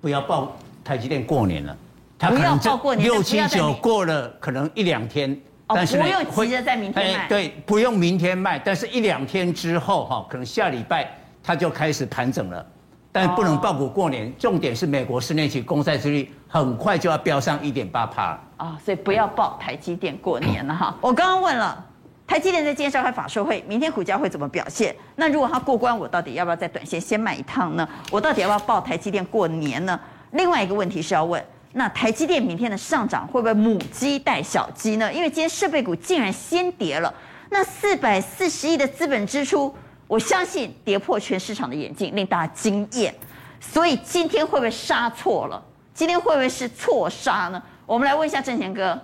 [0.00, 0.56] 不要报。
[0.90, 1.76] 台积电过年了，
[2.18, 7.28] 他可能这六七九过了，可能一两天，但是不用急着在明天卖。
[7.28, 11.08] 对，不用明天卖，但是一两天之后哈，可能下礼拜
[11.44, 12.66] 它就开始盘整了，
[13.12, 14.36] 但不能报股过年。
[14.36, 20.96] 重点是美国十年期公债殖利率很快就要飙上一点八帕啊，所以不要报台积电过年了哈。
[21.00, 21.86] 我刚刚问了。
[22.26, 24.94] 台积电在今天召开法说会，明天股价会怎么表现？
[25.14, 27.88] 那如果它过关，我到底要不要在短线先买一趟呢？
[28.10, 29.98] 我到底要不要报台积电过年呢？
[30.32, 35.12] 另外一个问题是要问，那台积电明天的上涨会不会母鸡带小鸡呢？
[35.12, 37.12] 因为今天设备股竟然先跌了，
[37.50, 39.74] 那四百四十亿的资本支出，
[40.06, 43.14] 我相信跌破全市场的眼镜，令大家惊艳。
[43.60, 45.62] 所以今天会不会杀错了？
[45.92, 47.62] 今天会不会是错杀呢？
[47.84, 48.98] 我们来问一下正贤哥，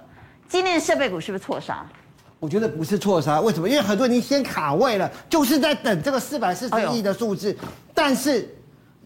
[0.48, 1.84] 今天的设备股是不是错杀？
[2.38, 3.68] 我觉得不是错杀，为什么？
[3.68, 7.50] 因为很多人已经先卡位了，就是在等这个四百四十亿的数字。
[7.60, 8.55] 哎、但是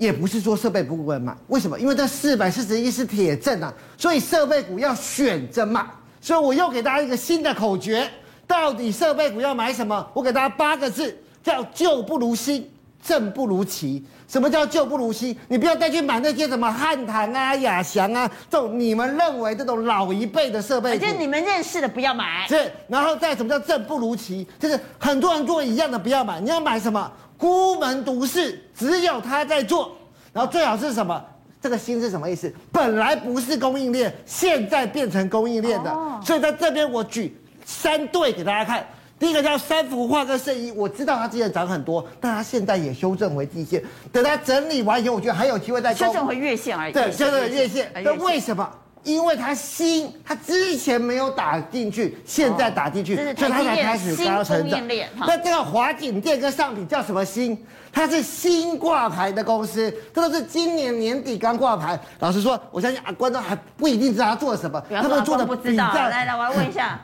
[0.00, 1.78] 也不是说设备股不能买，为什么？
[1.78, 5.84] 因为这四百四十一是铁证啊，所以设备股要选着买。
[6.22, 8.10] 所以我又给大家一个新的口诀：
[8.46, 10.06] 到底设备股要买什么？
[10.14, 12.66] 我给大家八个字，叫旧不如新，
[13.02, 14.02] 正不如奇。
[14.26, 15.36] 什么叫旧不如新？
[15.48, 22.46] 你不要再去买那些什么汉唐啊、亚翔啊这种你们认为这种老一辈的设备，就是你们认识的不要买。
[22.48, 24.46] 是，然后再什么叫正不如奇？
[24.58, 27.12] 就是很多人做一样的不要买，你要买什么？
[27.40, 29.96] 孤门独市，只有他在做。
[30.32, 31.24] 然后最好是什么？
[31.62, 32.52] 这个新是什么意思？
[32.70, 35.90] 本来不是供应链，现在变成供应链的。
[35.90, 38.86] 哦、所以在这边我举三对给大家看。
[39.18, 43.82] 第一个叫三幅画跟圣衣，我知道它之前涨很多，但它现在也修正回季线。
[44.10, 46.92] 等它整理完以后，我觉得还有机会再修正回月线而已。
[46.92, 47.90] 对，修正回月线。
[48.02, 48.66] 那为什么？
[49.02, 54.80] 因为他新，他之前没有打进去，现在打进去，所以它才开始高成长。
[55.16, 57.56] 那这个华景电跟上品叫什么新？
[57.92, 61.98] 它是新挂牌的公司，这都是今年年底刚挂牌。
[62.20, 65.92] 老实说，我相信啊，观众还不一定知道他做什么，他们做的不知道。
[65.92, 67.00] 来来，我要问一下，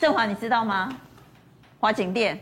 [0.00, 0.88] 振华，你知道吗？
[1.78, 2.40] 华景电，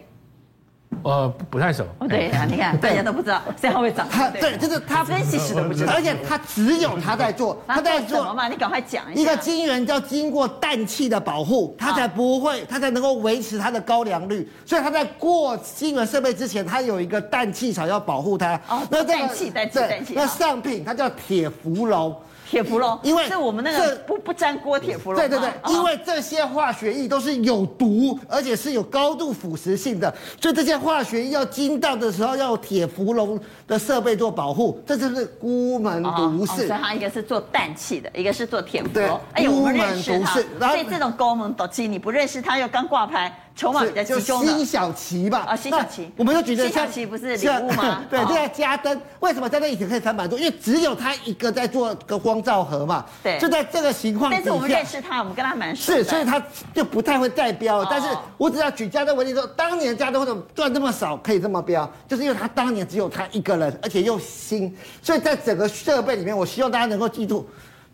[1.03, 1.85] 呃，不太熟。
[1.99, 4.07] 哦，对啊，你看，大家都不知道，现在会涨。
[4.11, 8.49] 他对，就是他分析师都不知道，而且他只有他在做，他在做什么嘛？
[8.49, 9.21] 你赶快讲一下。
[9.21, 14.49] 一个晶圆要经过氮气的保护，它才不会，它才能够维持它的高良率。
[14.65, 18.55] 所以它在过晶圆设备之前，它有一个氮气槽要保护它。
[18.69, 20.15] 哦，那氮气，氮气，氮气。
[20.15, 22.15] 那上品它叫铁氟龙。
[22.55, 25.21] 铁氟龙，因为是我们那个不不粘锅铁氟龙。
[25.21, 36.53] 对对对，因为这些化学液都是有毒，而且是有高度腐蚀性的，所以这些化学液要进到的时候要铁氟龙的设备做保护，这就是孤门独市。
[36.55, 39.21] 所以它一个是做氮气的，一个是做铁氟龙。
[39.33, 40.17] 哎呦，我们认识
[40.61, 40.69] 它。
[40.69, 43.37] 所以这种高门独气，你不认识它又刚挂牌。
[43.57, 45.45] 筹码比较集中的，辛晓琪吧？
[45.49, 48.05] 啊，辛晓琪，我们就觉得辛晓琪不是礼物吗？
[48.11, 49.01] 对，这叫嘉登。
[49.21, 50.37] 为什么嘉登以前可以三百多？
[50.37, 53.07] 因为只有他一个在做个光照盒嘛。
[53.23, 54.37] 对，就在这个情况下。
[54.37, 55.93] 但是我们认识他，我们跟他蛮熟。
[55.93, 56.43] 是，所以他
[56.75, 57.85] 就不太会再飙。
[57.85, 64.77] 但是我只要举嘉登为例说，当年嘉登为什么赚这么少，可以这么标，就是因为他当年只有他一个人，而且又新。
[65.01, 67.49] 所以在整个设备里面，我希望大家能够记住，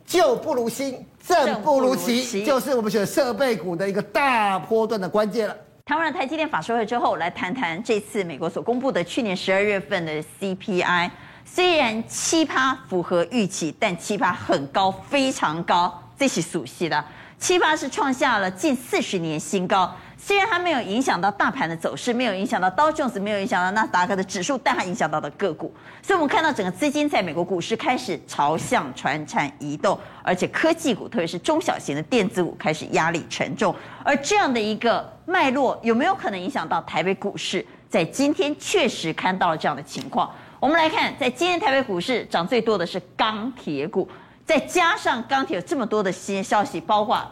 [0.06, 5.56] 旧不如新，正不如奇，就是我们选设备股的一个大波段的关键了。
[5.84, 11.10] 谈完了台积电法说会之后，来谈谈这次美国所公布的去年十二月份的 CPI。
[11.44, 17.04] 虽然七趴符合预期，但七趴很高，非常高，这是熟悉的。
[17.38, 19.92] 七趴是创下了近四十年新高。
[20.22, 25.74] 虽然它没有影响到大盘的走势，没有影响到道琼斯，没有影响到纳斯达克的指数，但它影响到的个股。
[26.02, 33.74] 所以，我们看到整个资金在美国股市开始朝向传产移动，而且科技股，特别是中小型的电子股开始压力沉重。
[34.04, 37.64] 而这样的一个脉络，有没有可能影响到台北股市？
[37.88, 40.30] 在今天确实看到了这样的情况。
[40.60, 44.06] 我们来看，在今天台北股市涨最多的是钢铁股，
[44.44, 47.26] 再加上钢铁有这么多的新消息，包括。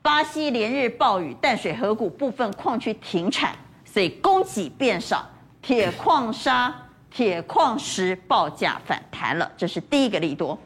[0.00, 5.26] 巴西连日暴雨，淡水河谷部分矿区停产，所以供给变少，
[5.60, 6.74] 铁矿砂、
[7.10, 10.58] 铁矿石报价反弹了，这是第一个利多。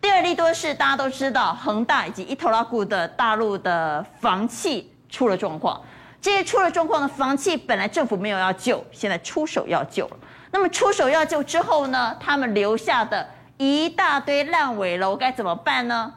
[0.00, 5.80] 第二利多是大家都知道，恒大以及伊头拉股的大陆的房企出了状况，
[6.20, 10.16] 这些出了状况的房企本来政府没有要救，现在出手要救了。
[10.50, 16.12] 那么出手要救之后呢，他们留下的一大堆烂尾楼该怎么办呢？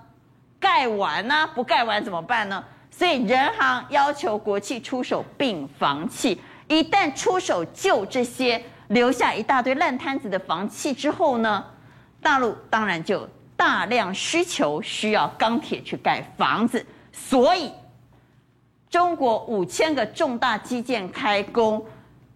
[0.60, 2.64] 盖完呢、不盖完怎么办呢？
[2.90, 11.66] 所以人行要求国企出手并房企，一旦出手救这些留下一大堆烂摊子的房企之后呢，
[12.22, 13.28] 大陆当然就
[13.58, 17.70] 大量需求需要钢铁去盖房子，所以
[18.90, 21.86] 中国五千个重大基建开工，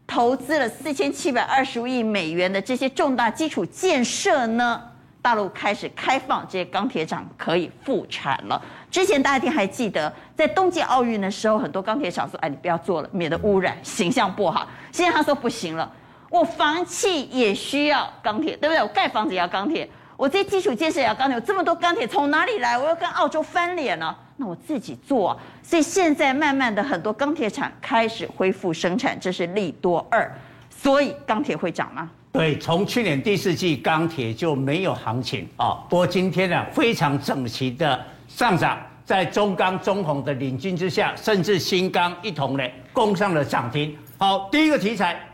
[0.05, 4.88] 投资了四千七百二十五亿美元的这些重大基础建设呢。
[5.21, 8.61] 大陆开始开放这些钢铁厂可以复产了。
[8.89, 15.91] 之前大家一定还记得，在冬季奥运的时候，很多钢铁厂说：“哎，你不要做了，免得污染，形象不好。”现在他说不行了，
[16.29, 18.81] 我房企也需要钢铁，对不对？
[18.81, 22.77] 我盖房子也要钢铁，我这些基础建设也要钢铁，有这么多钢铁从哪里来？
[22.77, 24.17] 我要跟澳洲翻脸了。
[24.37, 25.37] 那我自己做。
[25.61, 30.31] 所以现在慢慢的很多钢铁厂开始恢复生产，这是利多二。
[30.69, 32.09] 所以钢铁会涨吗？
[32.31, 35.83] 对，从去年第四季钢铁就没有行情啊。
[35.89, 42.63] 不过今天呢，非常整齐的上涨，在中钢、中红的领军之下，甚至新钢一同呢
[42.93, 43.97] 攻上了涨停。
[44.17, 45.28] 好，第一个题材。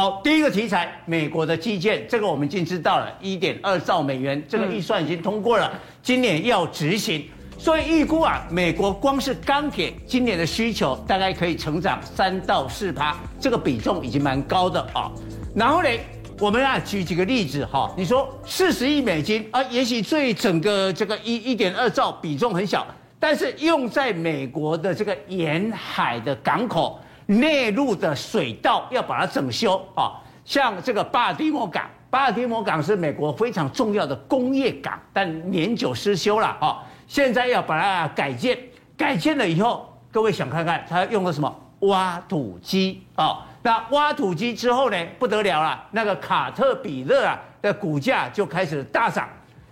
[0.00, 5.70] 好，第一个题材，美国的基建，这个我们已经知道了，一点二兆美元，这个预算已经通过了，
[6.02, 7.28] 今年要执行，
[7.58, 15.12] 所以预估啊，美国光是钢铁今年的需求大概可以成长三到四趴，这个比重已经蛮高的啊。
[15.54, 15.90] 然后呢，
[16.38, 22.86] 我们啊举几个例子哈，你说四十亿美金啊，也许对整个这个一一点二兆比重很小，
[23.18, 26.98] 但是用在美国的这个沿海的港口。
[27.30, 38.58] 内陆的水道要把它整修啊，像这个巴尔的摩港，巴尔的摩港是美国非常重要的工业港，但年久失修了啊，现在要把它改建，
[38.96, 43.46] 改建了以后，各位想看看它用的什么挖土机啊？
[43.62, 49.28] 那挖土机之后呢，不得了了，那个卡特彼勒啊的股价就开始大涨。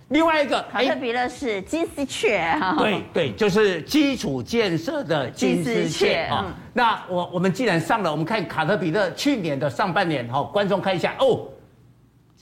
[0.09, 6.51] 另外一个卡特彼勒是金丝雀哈，对 对，就是基础建设的金丝雀啊。
[6.73, 11.47] 那我我们既然上了，我们看卡特彼勒去年的上半年哈，观众看一下哦，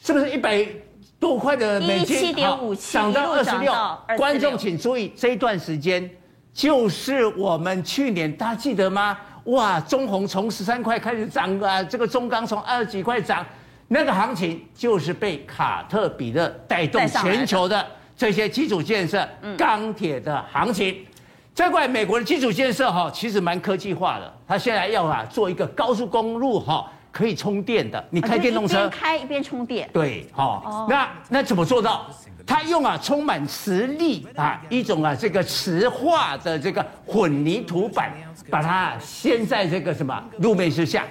[0.01, 0.65] 是不是一百
[1.19, 2.17] 多块的美金？
[2.17, 3.73] 七点五七，涨到二十六。
[4.15, 6.09] 观众请注意，这一段时间
[6.53, 9.17] 就是我们去年，大家记得吗？
[9.45, 13.45] 哇，中红从十三块开始涨啊，这个中钢从二十几块涨。
[13.87, 17.85] 那个行情就是被卡特彼勒带动全球的
[18.15, 19.27] 这些基础建设、
[19.57, 20.95] 钢铁的行情。
[21.55, 24.33] 这块，美国的基础建设哈，其实蛮科技化的。
[24.47, 28.03] 他现在要啊做一个高速公路哈，可以充电的。
[28.11, 29.89] 你开电动车，一边开一边充电。
[29.91, 30.85] 对，哈。
[30.89, 32.05] 那那怎么做到？
[32.45, 38.13] 他用啊充满磁力啊一种啊这个磁化的这个混凝土板，
[38.49, 41.03] 把它掀在这个什么路面之下。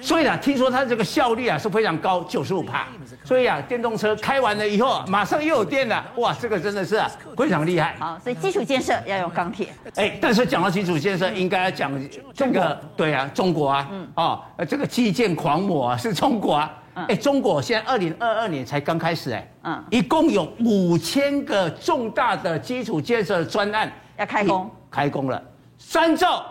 [0.00, 2.86] 所以啊，听说它这个效率啊是非常高，九十五帕。
[3.24, 7.94] 所以啊，电动车开完了以后，马上又有电了，哇，这个真的是啊非常厉害。
[7.98, 9.68] 好，所以基础建设要用钢铁。
[9.96, 11.92] 哎，但是讲到基础建设，应该要讲
[12.34, 16.74] 这个，对啊，中国啊，嗯，哦，这个基建狂魔啊是中国啊。
[17.06, 25.40] 哎，中国现在二零二二年才刚开始，哎，嗯，一共有五千个重大的基础建设专案要开工，开工了，
[25.76, 26.44] 三兆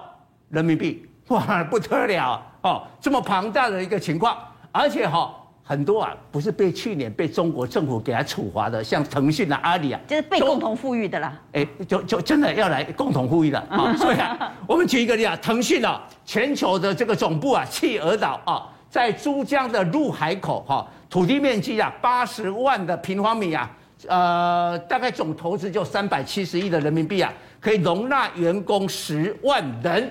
[0.47, 2.41] 人民币，哇，不得了。
[2.61, 4.37] 哦，这么庞大的一个情况，
[4.71, 11.37] 而且哈、哦、很多啊，不是被去年被中国政府给他处罚的，像腾讯啊、阿里啊，就是被共同富裕的啦。
[11.53, 13.95] 哎，就就真的要来共同富裕的啊、 哦！
[13.97, 23.69] 所以啊，我们举一个例啊，腾讯啊，全球的这个总部啊，企鹅岛啊，在珠江的入海口哈、哦，土地面积啊八十万的平方米啊，
[24.07, 30.09] 呃，大概总投资就三百七十亿的人民币啊，可以容纳员工十万人，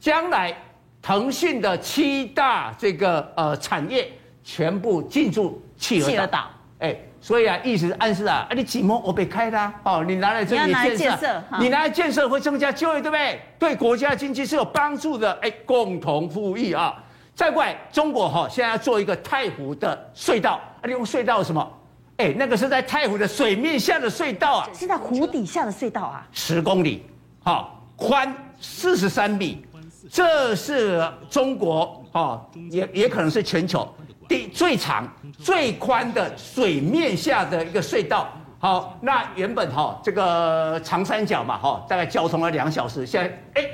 [0.00, 0.54] 将来。
[1.06, 4.10] 腾讯的七大这个呃产业
[4.42, 6.50] 全部进驻企鹅岛，
[6.80, 13.40] 哎，所以啊，意思暗示啊，啊，你寂寞我被开的哦，你拿来这里建设，你拿来建设会增加就业，对不对？
[13.56, 17.00] 对国家经济是有帮助的，哎，共同富裕啊！
[17.36, 21.72] 再过来，中国哈现在要做一个太湖的隧道，啊，你用隧道什么？
[22.16, 27.06] 哎，那个是在太湖的水面下的隧道啊，是在湖底下的隧道啊，十公里，
[27.44, 29.64] 好，宽四十三米。
[30.10, 33.88] 这是中国哦，也也可能是全球
[34.28, 35.06] 第最长、
[35.38, 38.28] 最宽的水面下的一个隧道。
[38.58, 43.68] 好，那原本哈这个长三角嘛哈，大概交通了两小时，现在哎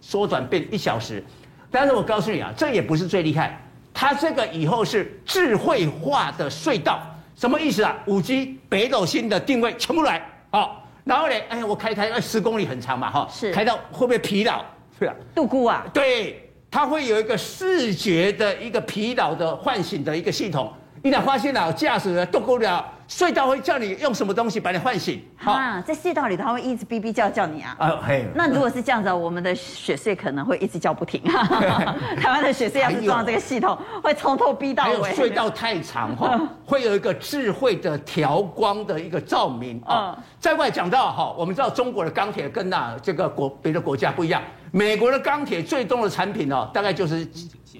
[0.00, 1.22] 缩短变一小时。
[1.70, 3.60] 但是我告诉你啊，这也不是最厉害，
[3.92, 7.00] 它这个以后是智慧化的隧道，
[7.36, 7.94] 什么意思啊？
[8.06, 14.64] 五 G 北斗星的定位全部来，好，然后呢，哎呀，我开开十公里很长嘛哈，是开到会不会疲劳？
[14.98, 20.72] 对啊，杜姑啊，对，它会有一个视觉的一个疲劳的唤醒的一个系统。
[21.02, 22.84] 一旦发现了驾驶人杜姑了。
[23.08, 25.24] 隧道会叫你用什么东西把你唤醒？
[25.42, 27.74] 啊，在隧道里头他会一直哔哔叫叫你啊。
[27.78, 28.26] 啊嘿。
[28.34, 31.22] 那如果是这样子，我们的雪隧可能会一直叫不停。
[32.20, 34.90] 台湾的雪隧要是装这个系统，会从头逼到尾。
[34.90, 40.14] 还有隧道太长哈， 会有一个智慧的调光的一个照明啊。
[40.38, 47.26] 在外讲到哈，我们知道中国的钢铁跟那这个国别的国家不一样，美国的钢铁最多的产品哦，大概就是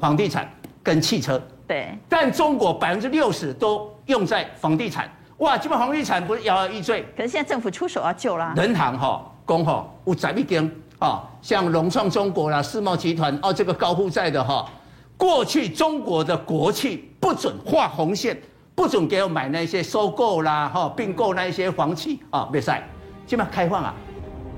[0.00, 0.50] 房地产
[0.82, 1.38] 跟汽车。
[1.66, 1.94] 对。
[2.08, 5.06] 但中国百分之六十都用在房地产。
[5.38, 7.06] 哇，基本房地产不是摇摇欲坠？
[7.16, 8.52] 可是现在政府出手要救啦。
[8.56, 10.68] 人行哈，工哈，有十一间
[10.98, 14.68] 啊，像融创中国啦、世贸集团哦，这个高负债的哈，
[15.16, 18.36] 过去中国的国企不准画红线，
[18.74, 22.82] 不准给我买那些收购啦、哈并购那一些房企啊，没赛，
[23.24, 23.94] 基本上开放啊，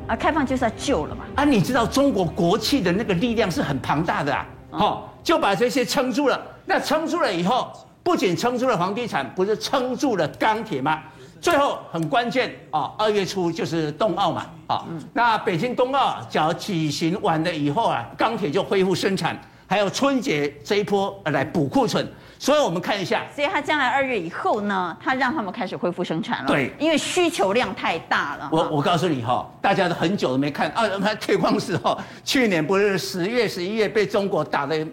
[0.09, 1.25] 啊，开放就是要救了嘛。
[1.37, 6.41] 啊，你知道中国国企的那个力量是很庞大的啊，哦，就把这些撑住了。
[6.65, 7.71] 那撑住了以后，
[8.11, 11.01] 不仅撑住了房地产，不是撑住了钢铁吗？
[11.41, 19.41] 最后很关键啊，二月初就是冬奥嘛，啊，那北京冬奥只要举行完了以后啊，钢铁就恢复生产。
[19.69, 22.05] 还有春节这一波来补库存，
[22.37, 23.23] 所以我们看一下。
[23.33, 26.49] 所以他将来二月以后呢，他让他们开始恢复生产了。
[26.49, 28.49] 对，因为需求量太大了。
[28.51, 34.85] 我我告诉你哈，大家都很久都没看啊，铁矿石哈，去年不是十月、十一月被中国打的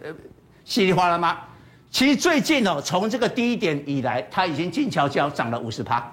[0.64, 1.36] 稀里哗啦吗？
[1.98, 6.08] 其实最近哦，从这个低点以来，它已经静悄悄涨了五十趴。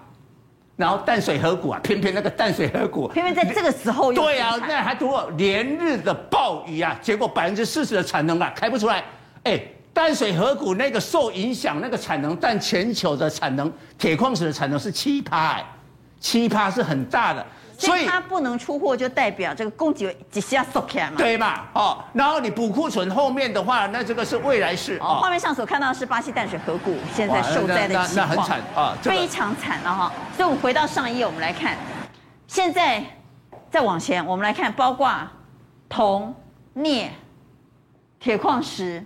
[0.77, 9.05] 然后淡水河谷啊，偏偏那个淡水河谷，偏偏在这个时候又对啊，那还多连日的暴雨啊，结果百分之四十的产能啊开不出来。
[9.43, 9.61] 哎，
[9.93, 15.67] 淡水河谷那个受影响那个产能，但全球的产能铁矿石的产能是七趴，哎，
[16.19, 17.47] 七趴是很大的。
[17.77, 21.17] 所以它不能出货，就代表这个供给一下缩起来嘛。
[21.19, 21.63] 对嘛？
[21.73, 24.97] 哦，然后你补库存后面的话，那这个是未来式。
[25.01, 30.13] 哦，画面上所看到的是巴西淡水河谷现在受灾的情况，那很惨啊，非常惨了哈。
[30.37, 31.77] 所以，我们回到上一页，我们来看，
[32.47, 33.03] 现在
[33.71, 35.13] 再往前，我们来看，包括
[35.89, 36.35] 铜、
[36.75, 37.11] 镍、
[38.21, 39.05] 铁矿石，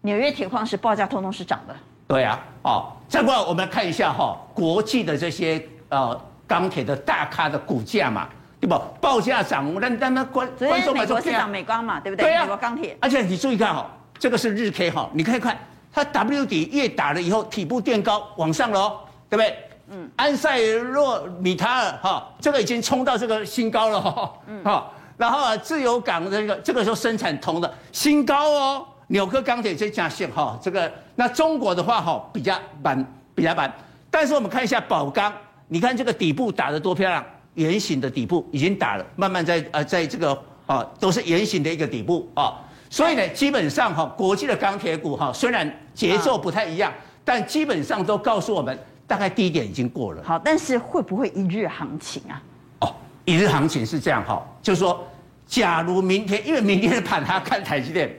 [0.00, 1.76] 纽约铁矿石报价通通是涨的。
[2.08, 6.18] 对啊，哦，再过来我们来看一下哈，国际的这些呃。
[6.46, 8.28] 钢铁的大咖的股价嘛，
[8.60, 8.80] 对不？
[9.00, 12.26] 报价涨，那那那关关说美国是涨美钢嘛，对不对？
[12.26, 12.96] 对啊，美国钢铁。
[13.00, 15.58] 而且你注意看哈，这个是日 K 哈，你可以看
[15.92, 19.56] 它 W 底越打了以后，底部垫高往上了哦，对不对？
[19.90, 20.08] 嗯。
[20.16, 24.62] 安塞洛米塔尔哈，这个已经冲到这个新高了哈，嗯。
[24.64, 33.72] 哈，然后啊，自由港这个这个时候生产铜的新高哦，纽科钢铁这价线哈，这个那中国的话哈比较板，比较板，
[34.10, 35.32] 但是我们看一下宝钢。
[35.68, 46.92] 你看这个底部打得多漂亮，圆形的底部已经打了，慢慢在呃，在这个啊都是圆形的一个底部啊，所以呢，基本上哈，国际的钢铁股哈，虽然节奏不太一样，
[47.24, 50.22] 但基本上都告诉我们，大概低点已经过了。
[50.22, 52.42] 好，但是会不会一日行情啊？
[52.80, 52.94] 哦，
[53.24, 55.04] 一日行情是这样哈，就是说，
[55.46, 58.16] 假如明天，因为明天的盘它看台积电。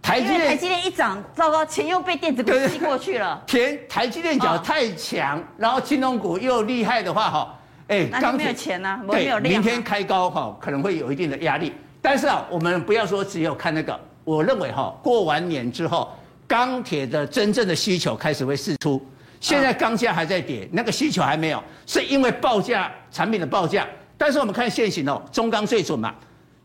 [0.00, 3.42] 台积电，台积电一涨，糟糕，钱又被电子股吸过去了。
[3.46, 9.54] 钱，台积电脚太强，然后金融股又厉害的话，哈，哎，钢铁没有钱呐，没有量。
[9.54, 11.72] 明天开高哈，可能会有一定的压力。
[12.00, 16.10] 但是啊，我们不要说只有看那个，我认为哈，过完年之后，
[16.46, 19.04] 钢铁的真正的需求开始会释出。
[19.40, 23.86] 现在钢价还在跌，那个需求还没有，是因为报价产品的报价。
[24.16, 26.14] 但是我们看现行哦，中钢最准嘛，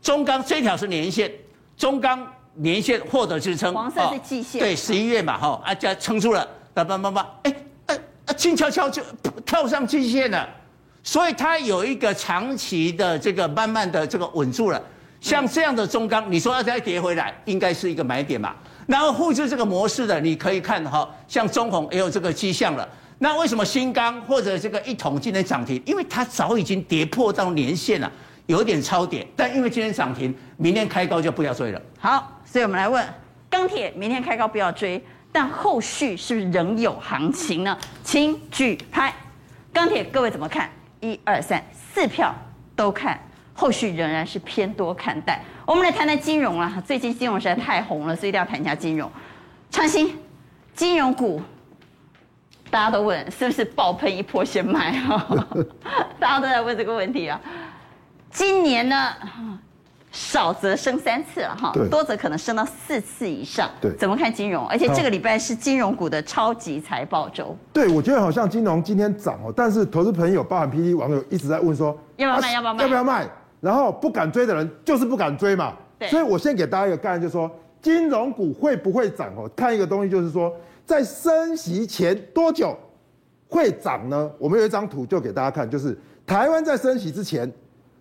[0.00, 1.30] 中钢这条是年线，
[1.76, 2.26] 中钢。
[2.56, 7.54] 年线获得支撑，黄色是季线，对，十一月嘛，哈，啊，加撑住了，叭叭叭叭，哎，
[7.86, 7.98] 哎，
[8.36, 9.02] 静悄悄就
[9.44, 10.48] 跳上季线了，
[11.02, 14.80] 所以它有一个长期的这个慢慢的这个稳住了。
[15.20, 18.54] 像这样的中钢，你说要再跌回来，应该是一个买点嘛。
[18.86, 22.86] 然后复制这个模式的，你可以看哈，像中红也有这个迹象了。
[23.18, 25.82] 那为什么新钢或者这个一统今天涨停？
[25.86, 28.12] 因为它早已经跌破到年线了，
[28.46, 31.80] 有点超跌，但因为今天涨停，明天开高就不要追了。
[31.98, 32.30] 好。
[32.54, 33.04] 所以我们来问，
[33.50, 37.76] 钢铁明天开高不要追，但后续是不是仍有行情呢？
[38.04, 39.12] 请举牌。
[39.72, 40.70] 钢铁各位怎么看？
[41.00, 42.32] 一二三四票
[42.76, 43.18] 都看，
[43.54, 45.42] 后续仍然是偏多看待。
[45.66, 49.10] 我们来谈谈金融啊，最近金融实在太红了，所以一定要谈一下金融。
[49.72, 50.16] 创新，
[50.76, 51.42] 金融股
[52.70, 55.26] 大家都问是不是爆喷一波先买啊？
[56.20, 57.40] 大家都在问这个问题啊。
[58.30, 59.12] 今年呢？
[60.14, 63.68] 少则升三次了哈，多则可能升到四次以上。
[63.80, 64.64] 对，怎么看金融？
[64.68, 67.54] 而且这个礼拜是金融股的超级财报周。
[67.72, 72.52] 对，我觉得好像金融今天涨哦，但是投资朋友、包含 PD 网友一直在问说，要不要卖？
[72.52, 72.82] 要不要卖？
[72.82, 73.28] 要不要卖？
[73.60, 75.74] 然后不敢追的人就是不敢追嘛。
[75.98, 76.08] 对。
[76.08, 77.50] 所以我先给大家一个概念，就是说
[77.82, 79.50] 金融股会不会涨哦？
[79.56, 80.54] 看一个东西，就是说
[80.86, 82.78] 在升息前多久
[83.48, 84.30] 会涨呢？
[84.38, 87.50] 我们有一张图就给大家看，就是台湾在升息之前，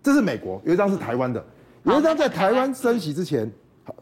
[0.03, 1.43] 这是美国，有一张是台湾的。
[1.83, 3.51] 有一张在台湾升息之前，
[3.83, 3.93] 好，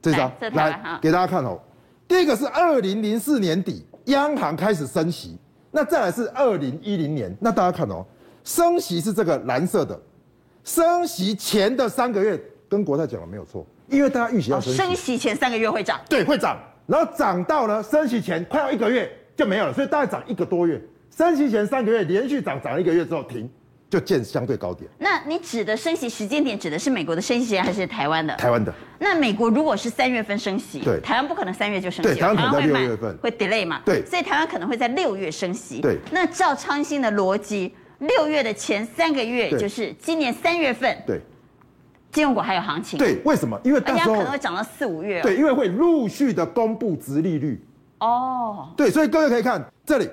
[0.00, 1.60] 这张来，给大家看哦。
[2.06, 5.36] 第一个是二零零四年底央行开始升息，
[5.70, 8.04] 那再来是二零一零年，那大家看哦，
[8.44, 10.00] 升息是这个蓝色的，
[10.64, 20.80] 升息前的三个月跟国泰讲的没有错，因为大家预期要升息，升息前三个月会涨，对，会涨，然后涨到呢升息前快要一个月就没有了，所以大概涨一个多月，
[21.14, 23.50] 升息前三个月连续涨涨一个月之后停，
[23.90, 24.90] 就见相对高点。
[24.98, 28.34] 那你指的升息时间点，指的是美国的升息时间还是台湾的？
[28.36, 28.72] 台湾的。
[28.98, 35.96] 那美国如果是三月份升息，对，台湾不可能三月就升息，对，台湾可能在六月份会 delay 嘛，对，所以台湾可能会在六月升息，对。
[36.10, 41.20] 那照昌兴的逻辑，六月的前三个月就是今年三月份，对，
[42.12, 43.58] 金融股还有行情，对，为什么？
[43.64, 47.64] 因为大家可能会涨到四五月，对，因为会陆续的公布殖利率，
[48.00, 50.10] 哦，对，所以各位可以看这里，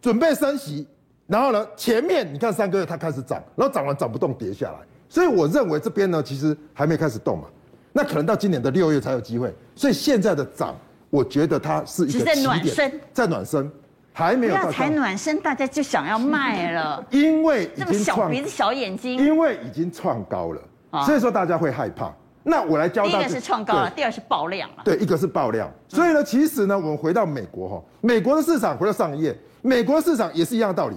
[0.00, 0.86] 准备升息。
[1.28, 4.78] 然后呢，前面你看三个月它开始涨，然后涨完涨不动跌下来，
[5.10, 7.44] 所以我认为这边呢其实还没开始动嘛，
[7.92, 9.54] 那可能到今年的六月才有机会。
[9.74, 10.74] 所以现在的涨，
[11.10, 13.70] 我觉得它是一个起点，在暖身，在暖身，
[14.12, 14.62] 还没有到。
[14.64, 22.10] 要才暖身，大家就想要卖了， 因为已经这么小鼻子小眼睛，因为已经创高了，啊、所以说大家会害怕。
[22.42, 24.76] 那我来教大家，第一个是创高了，第二是爆量了。
[24.82, 25.70] 对，一个是爆量。
[25.88, 30.96] 所以呢，其实呢，我们回到美国哈，美国的市场回到上一页，美国的市场也是一样的道理。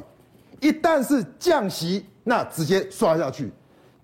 [0.62, 3.48] 一旦是降息，那直接刷下去；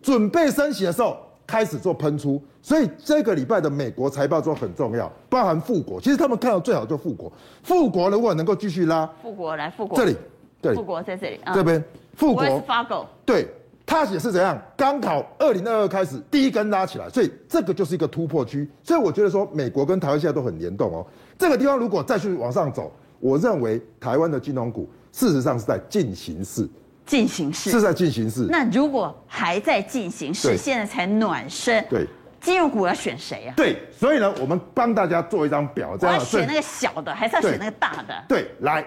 [0.01, 2.41] 准备升息的时候，开始做喷出。
[2.61, 6.01] 所以这个礼拜的美国财报都很重要，包含富国。
[6.01, 7.31] 其实他们看到最好就富国，
[7.63, 10.17] 富国如果能够继续拉，富国来富国这里，
[10.59, 11.81] 对，富国在这里，这边
[12.15, 13.47] 富国发狗，对，
[13.85, 14.59] 它也是怎样？
[14.75, 18.67] 刚好二零二二开始第一根拉起来，所以这个就是一个突破区。
[18.83, 21.05] 所以我觉得说，美国跟台湾现在都很联动哦。
[21.37, 24.89] 这个地方如果再去往上走，我认为台湾的金融股。
[25.17, 26.69] 事实上是在进行式，
[27.03, 28.45] 进行式是在进行式。
[28.51, 32.05] 那如果还在进行式，现在才暖身，对，
[32.39, 33.53] 金融股要选谁啊？
[33.57, 38.13] 对，所以呢，我们帮大家做一张表，这样要选那个小的，还是要选那个大的？
[38.27, 38.85] 对，来，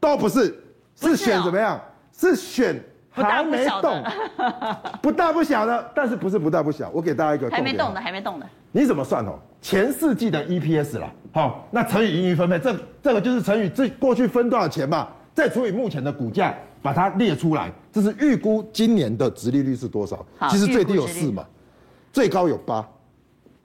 [0.00, 0.60] 都不是，
[1.00, 1.80] 是选怎么样？
[2.12, 4.02] 是选还没动，
[5.00, 6.90] 不大不小的，但是不是不大不小？
[6.92, 9.38] 我给大家一个 还没动的，还没动的，你怎么算哦？
[9.62, 15.06] 前四季的 EPS 了，好，那乘以盈余分配，这这个就是乘以这过去分多少钱嘛？
[15.40, 20.22] 再除以目前的股价，把它列出来，这是预估今年的殖利率是多少？
[20.50, 21.42] 其实最低有四嘛，
[22.12, 22.86] 最高有八，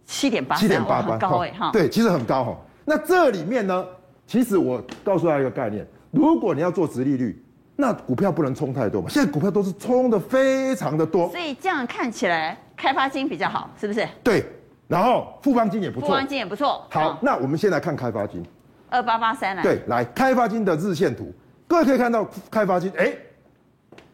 [0.05, 1.71] 七点八，七点八八，高哎哈。
[1.73, 2.57] 对，其实很高哈。
[2.86, 3.86] 那这里面呢，
[4.26, 7.43] 其实我告诉大家一个概念：如果你要做殖利率，
[7.76, 9.09] 那股票不能冲太多嘛。
[9.09, 14.07] 现在股票都是冲的非常的多，所以这样看起来，开发金比较好，是不是？
[14.23, 14.45] 对，
[14.88, 16.86] 然后富邦金也不错，富邦金也不错。
[16.89, 18.41] 好，那我们先来看开发金，
[18.89, 19.61] 二八八三来。
[19.61, 21.34] 对，来开发金的日线图。
[21.68, 23.11] 各位可以看到，开发金哎，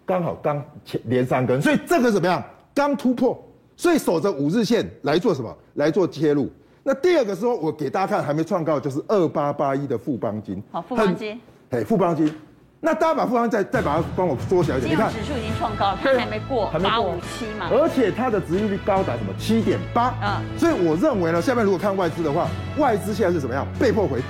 [0.06, 2.44] 刚好刚前连三根，所以这个怎么样？
[2.74, 3.38] 刚突破，
[3.76, 5.56] 所以守着五日线来做什么？
[5.74, 6.50] 来做切入。
[6.84, 10.64] 那第二个时候，我给大家看还没创高，就是二八八一的富邦金。
[10.72, 11.40] 好，富邦金。
[11.70, 12.34] 哎，富邦金。
[12.80, 17.70] 那大家把富邦再再把它帮我缩小一点，你看指数已经创高了，它还没过八五七嘛。
[17.70, 19.32] 而且它的殖利率高达什么？
[19.38, 20.16] 七点八。
[20.24, 20.58] 嗯。
[20.58, 22.48] 所以我认为呢，下面如果看外资的话，
[22.80, 23.68] 外资现在是怎么样？
[23.78, 24.26] 被迫回补。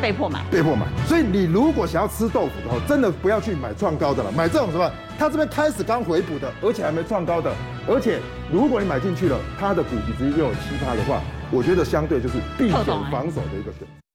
[0.00, 4.90] 被迫买，被迫买，所以你如果想要吃豆腐的话，真的不要去买创高的了，买这种什么？
[5.18, 7.52] 它这边开始刚回补的，而且还没创高的，
[7.88, 8.20] 而且
[8.52, 11.20] 如果你买进去了，它的股息值又有其他的话，
[11.50, 14.05] 我觉得相对就是避险防守的一个选择。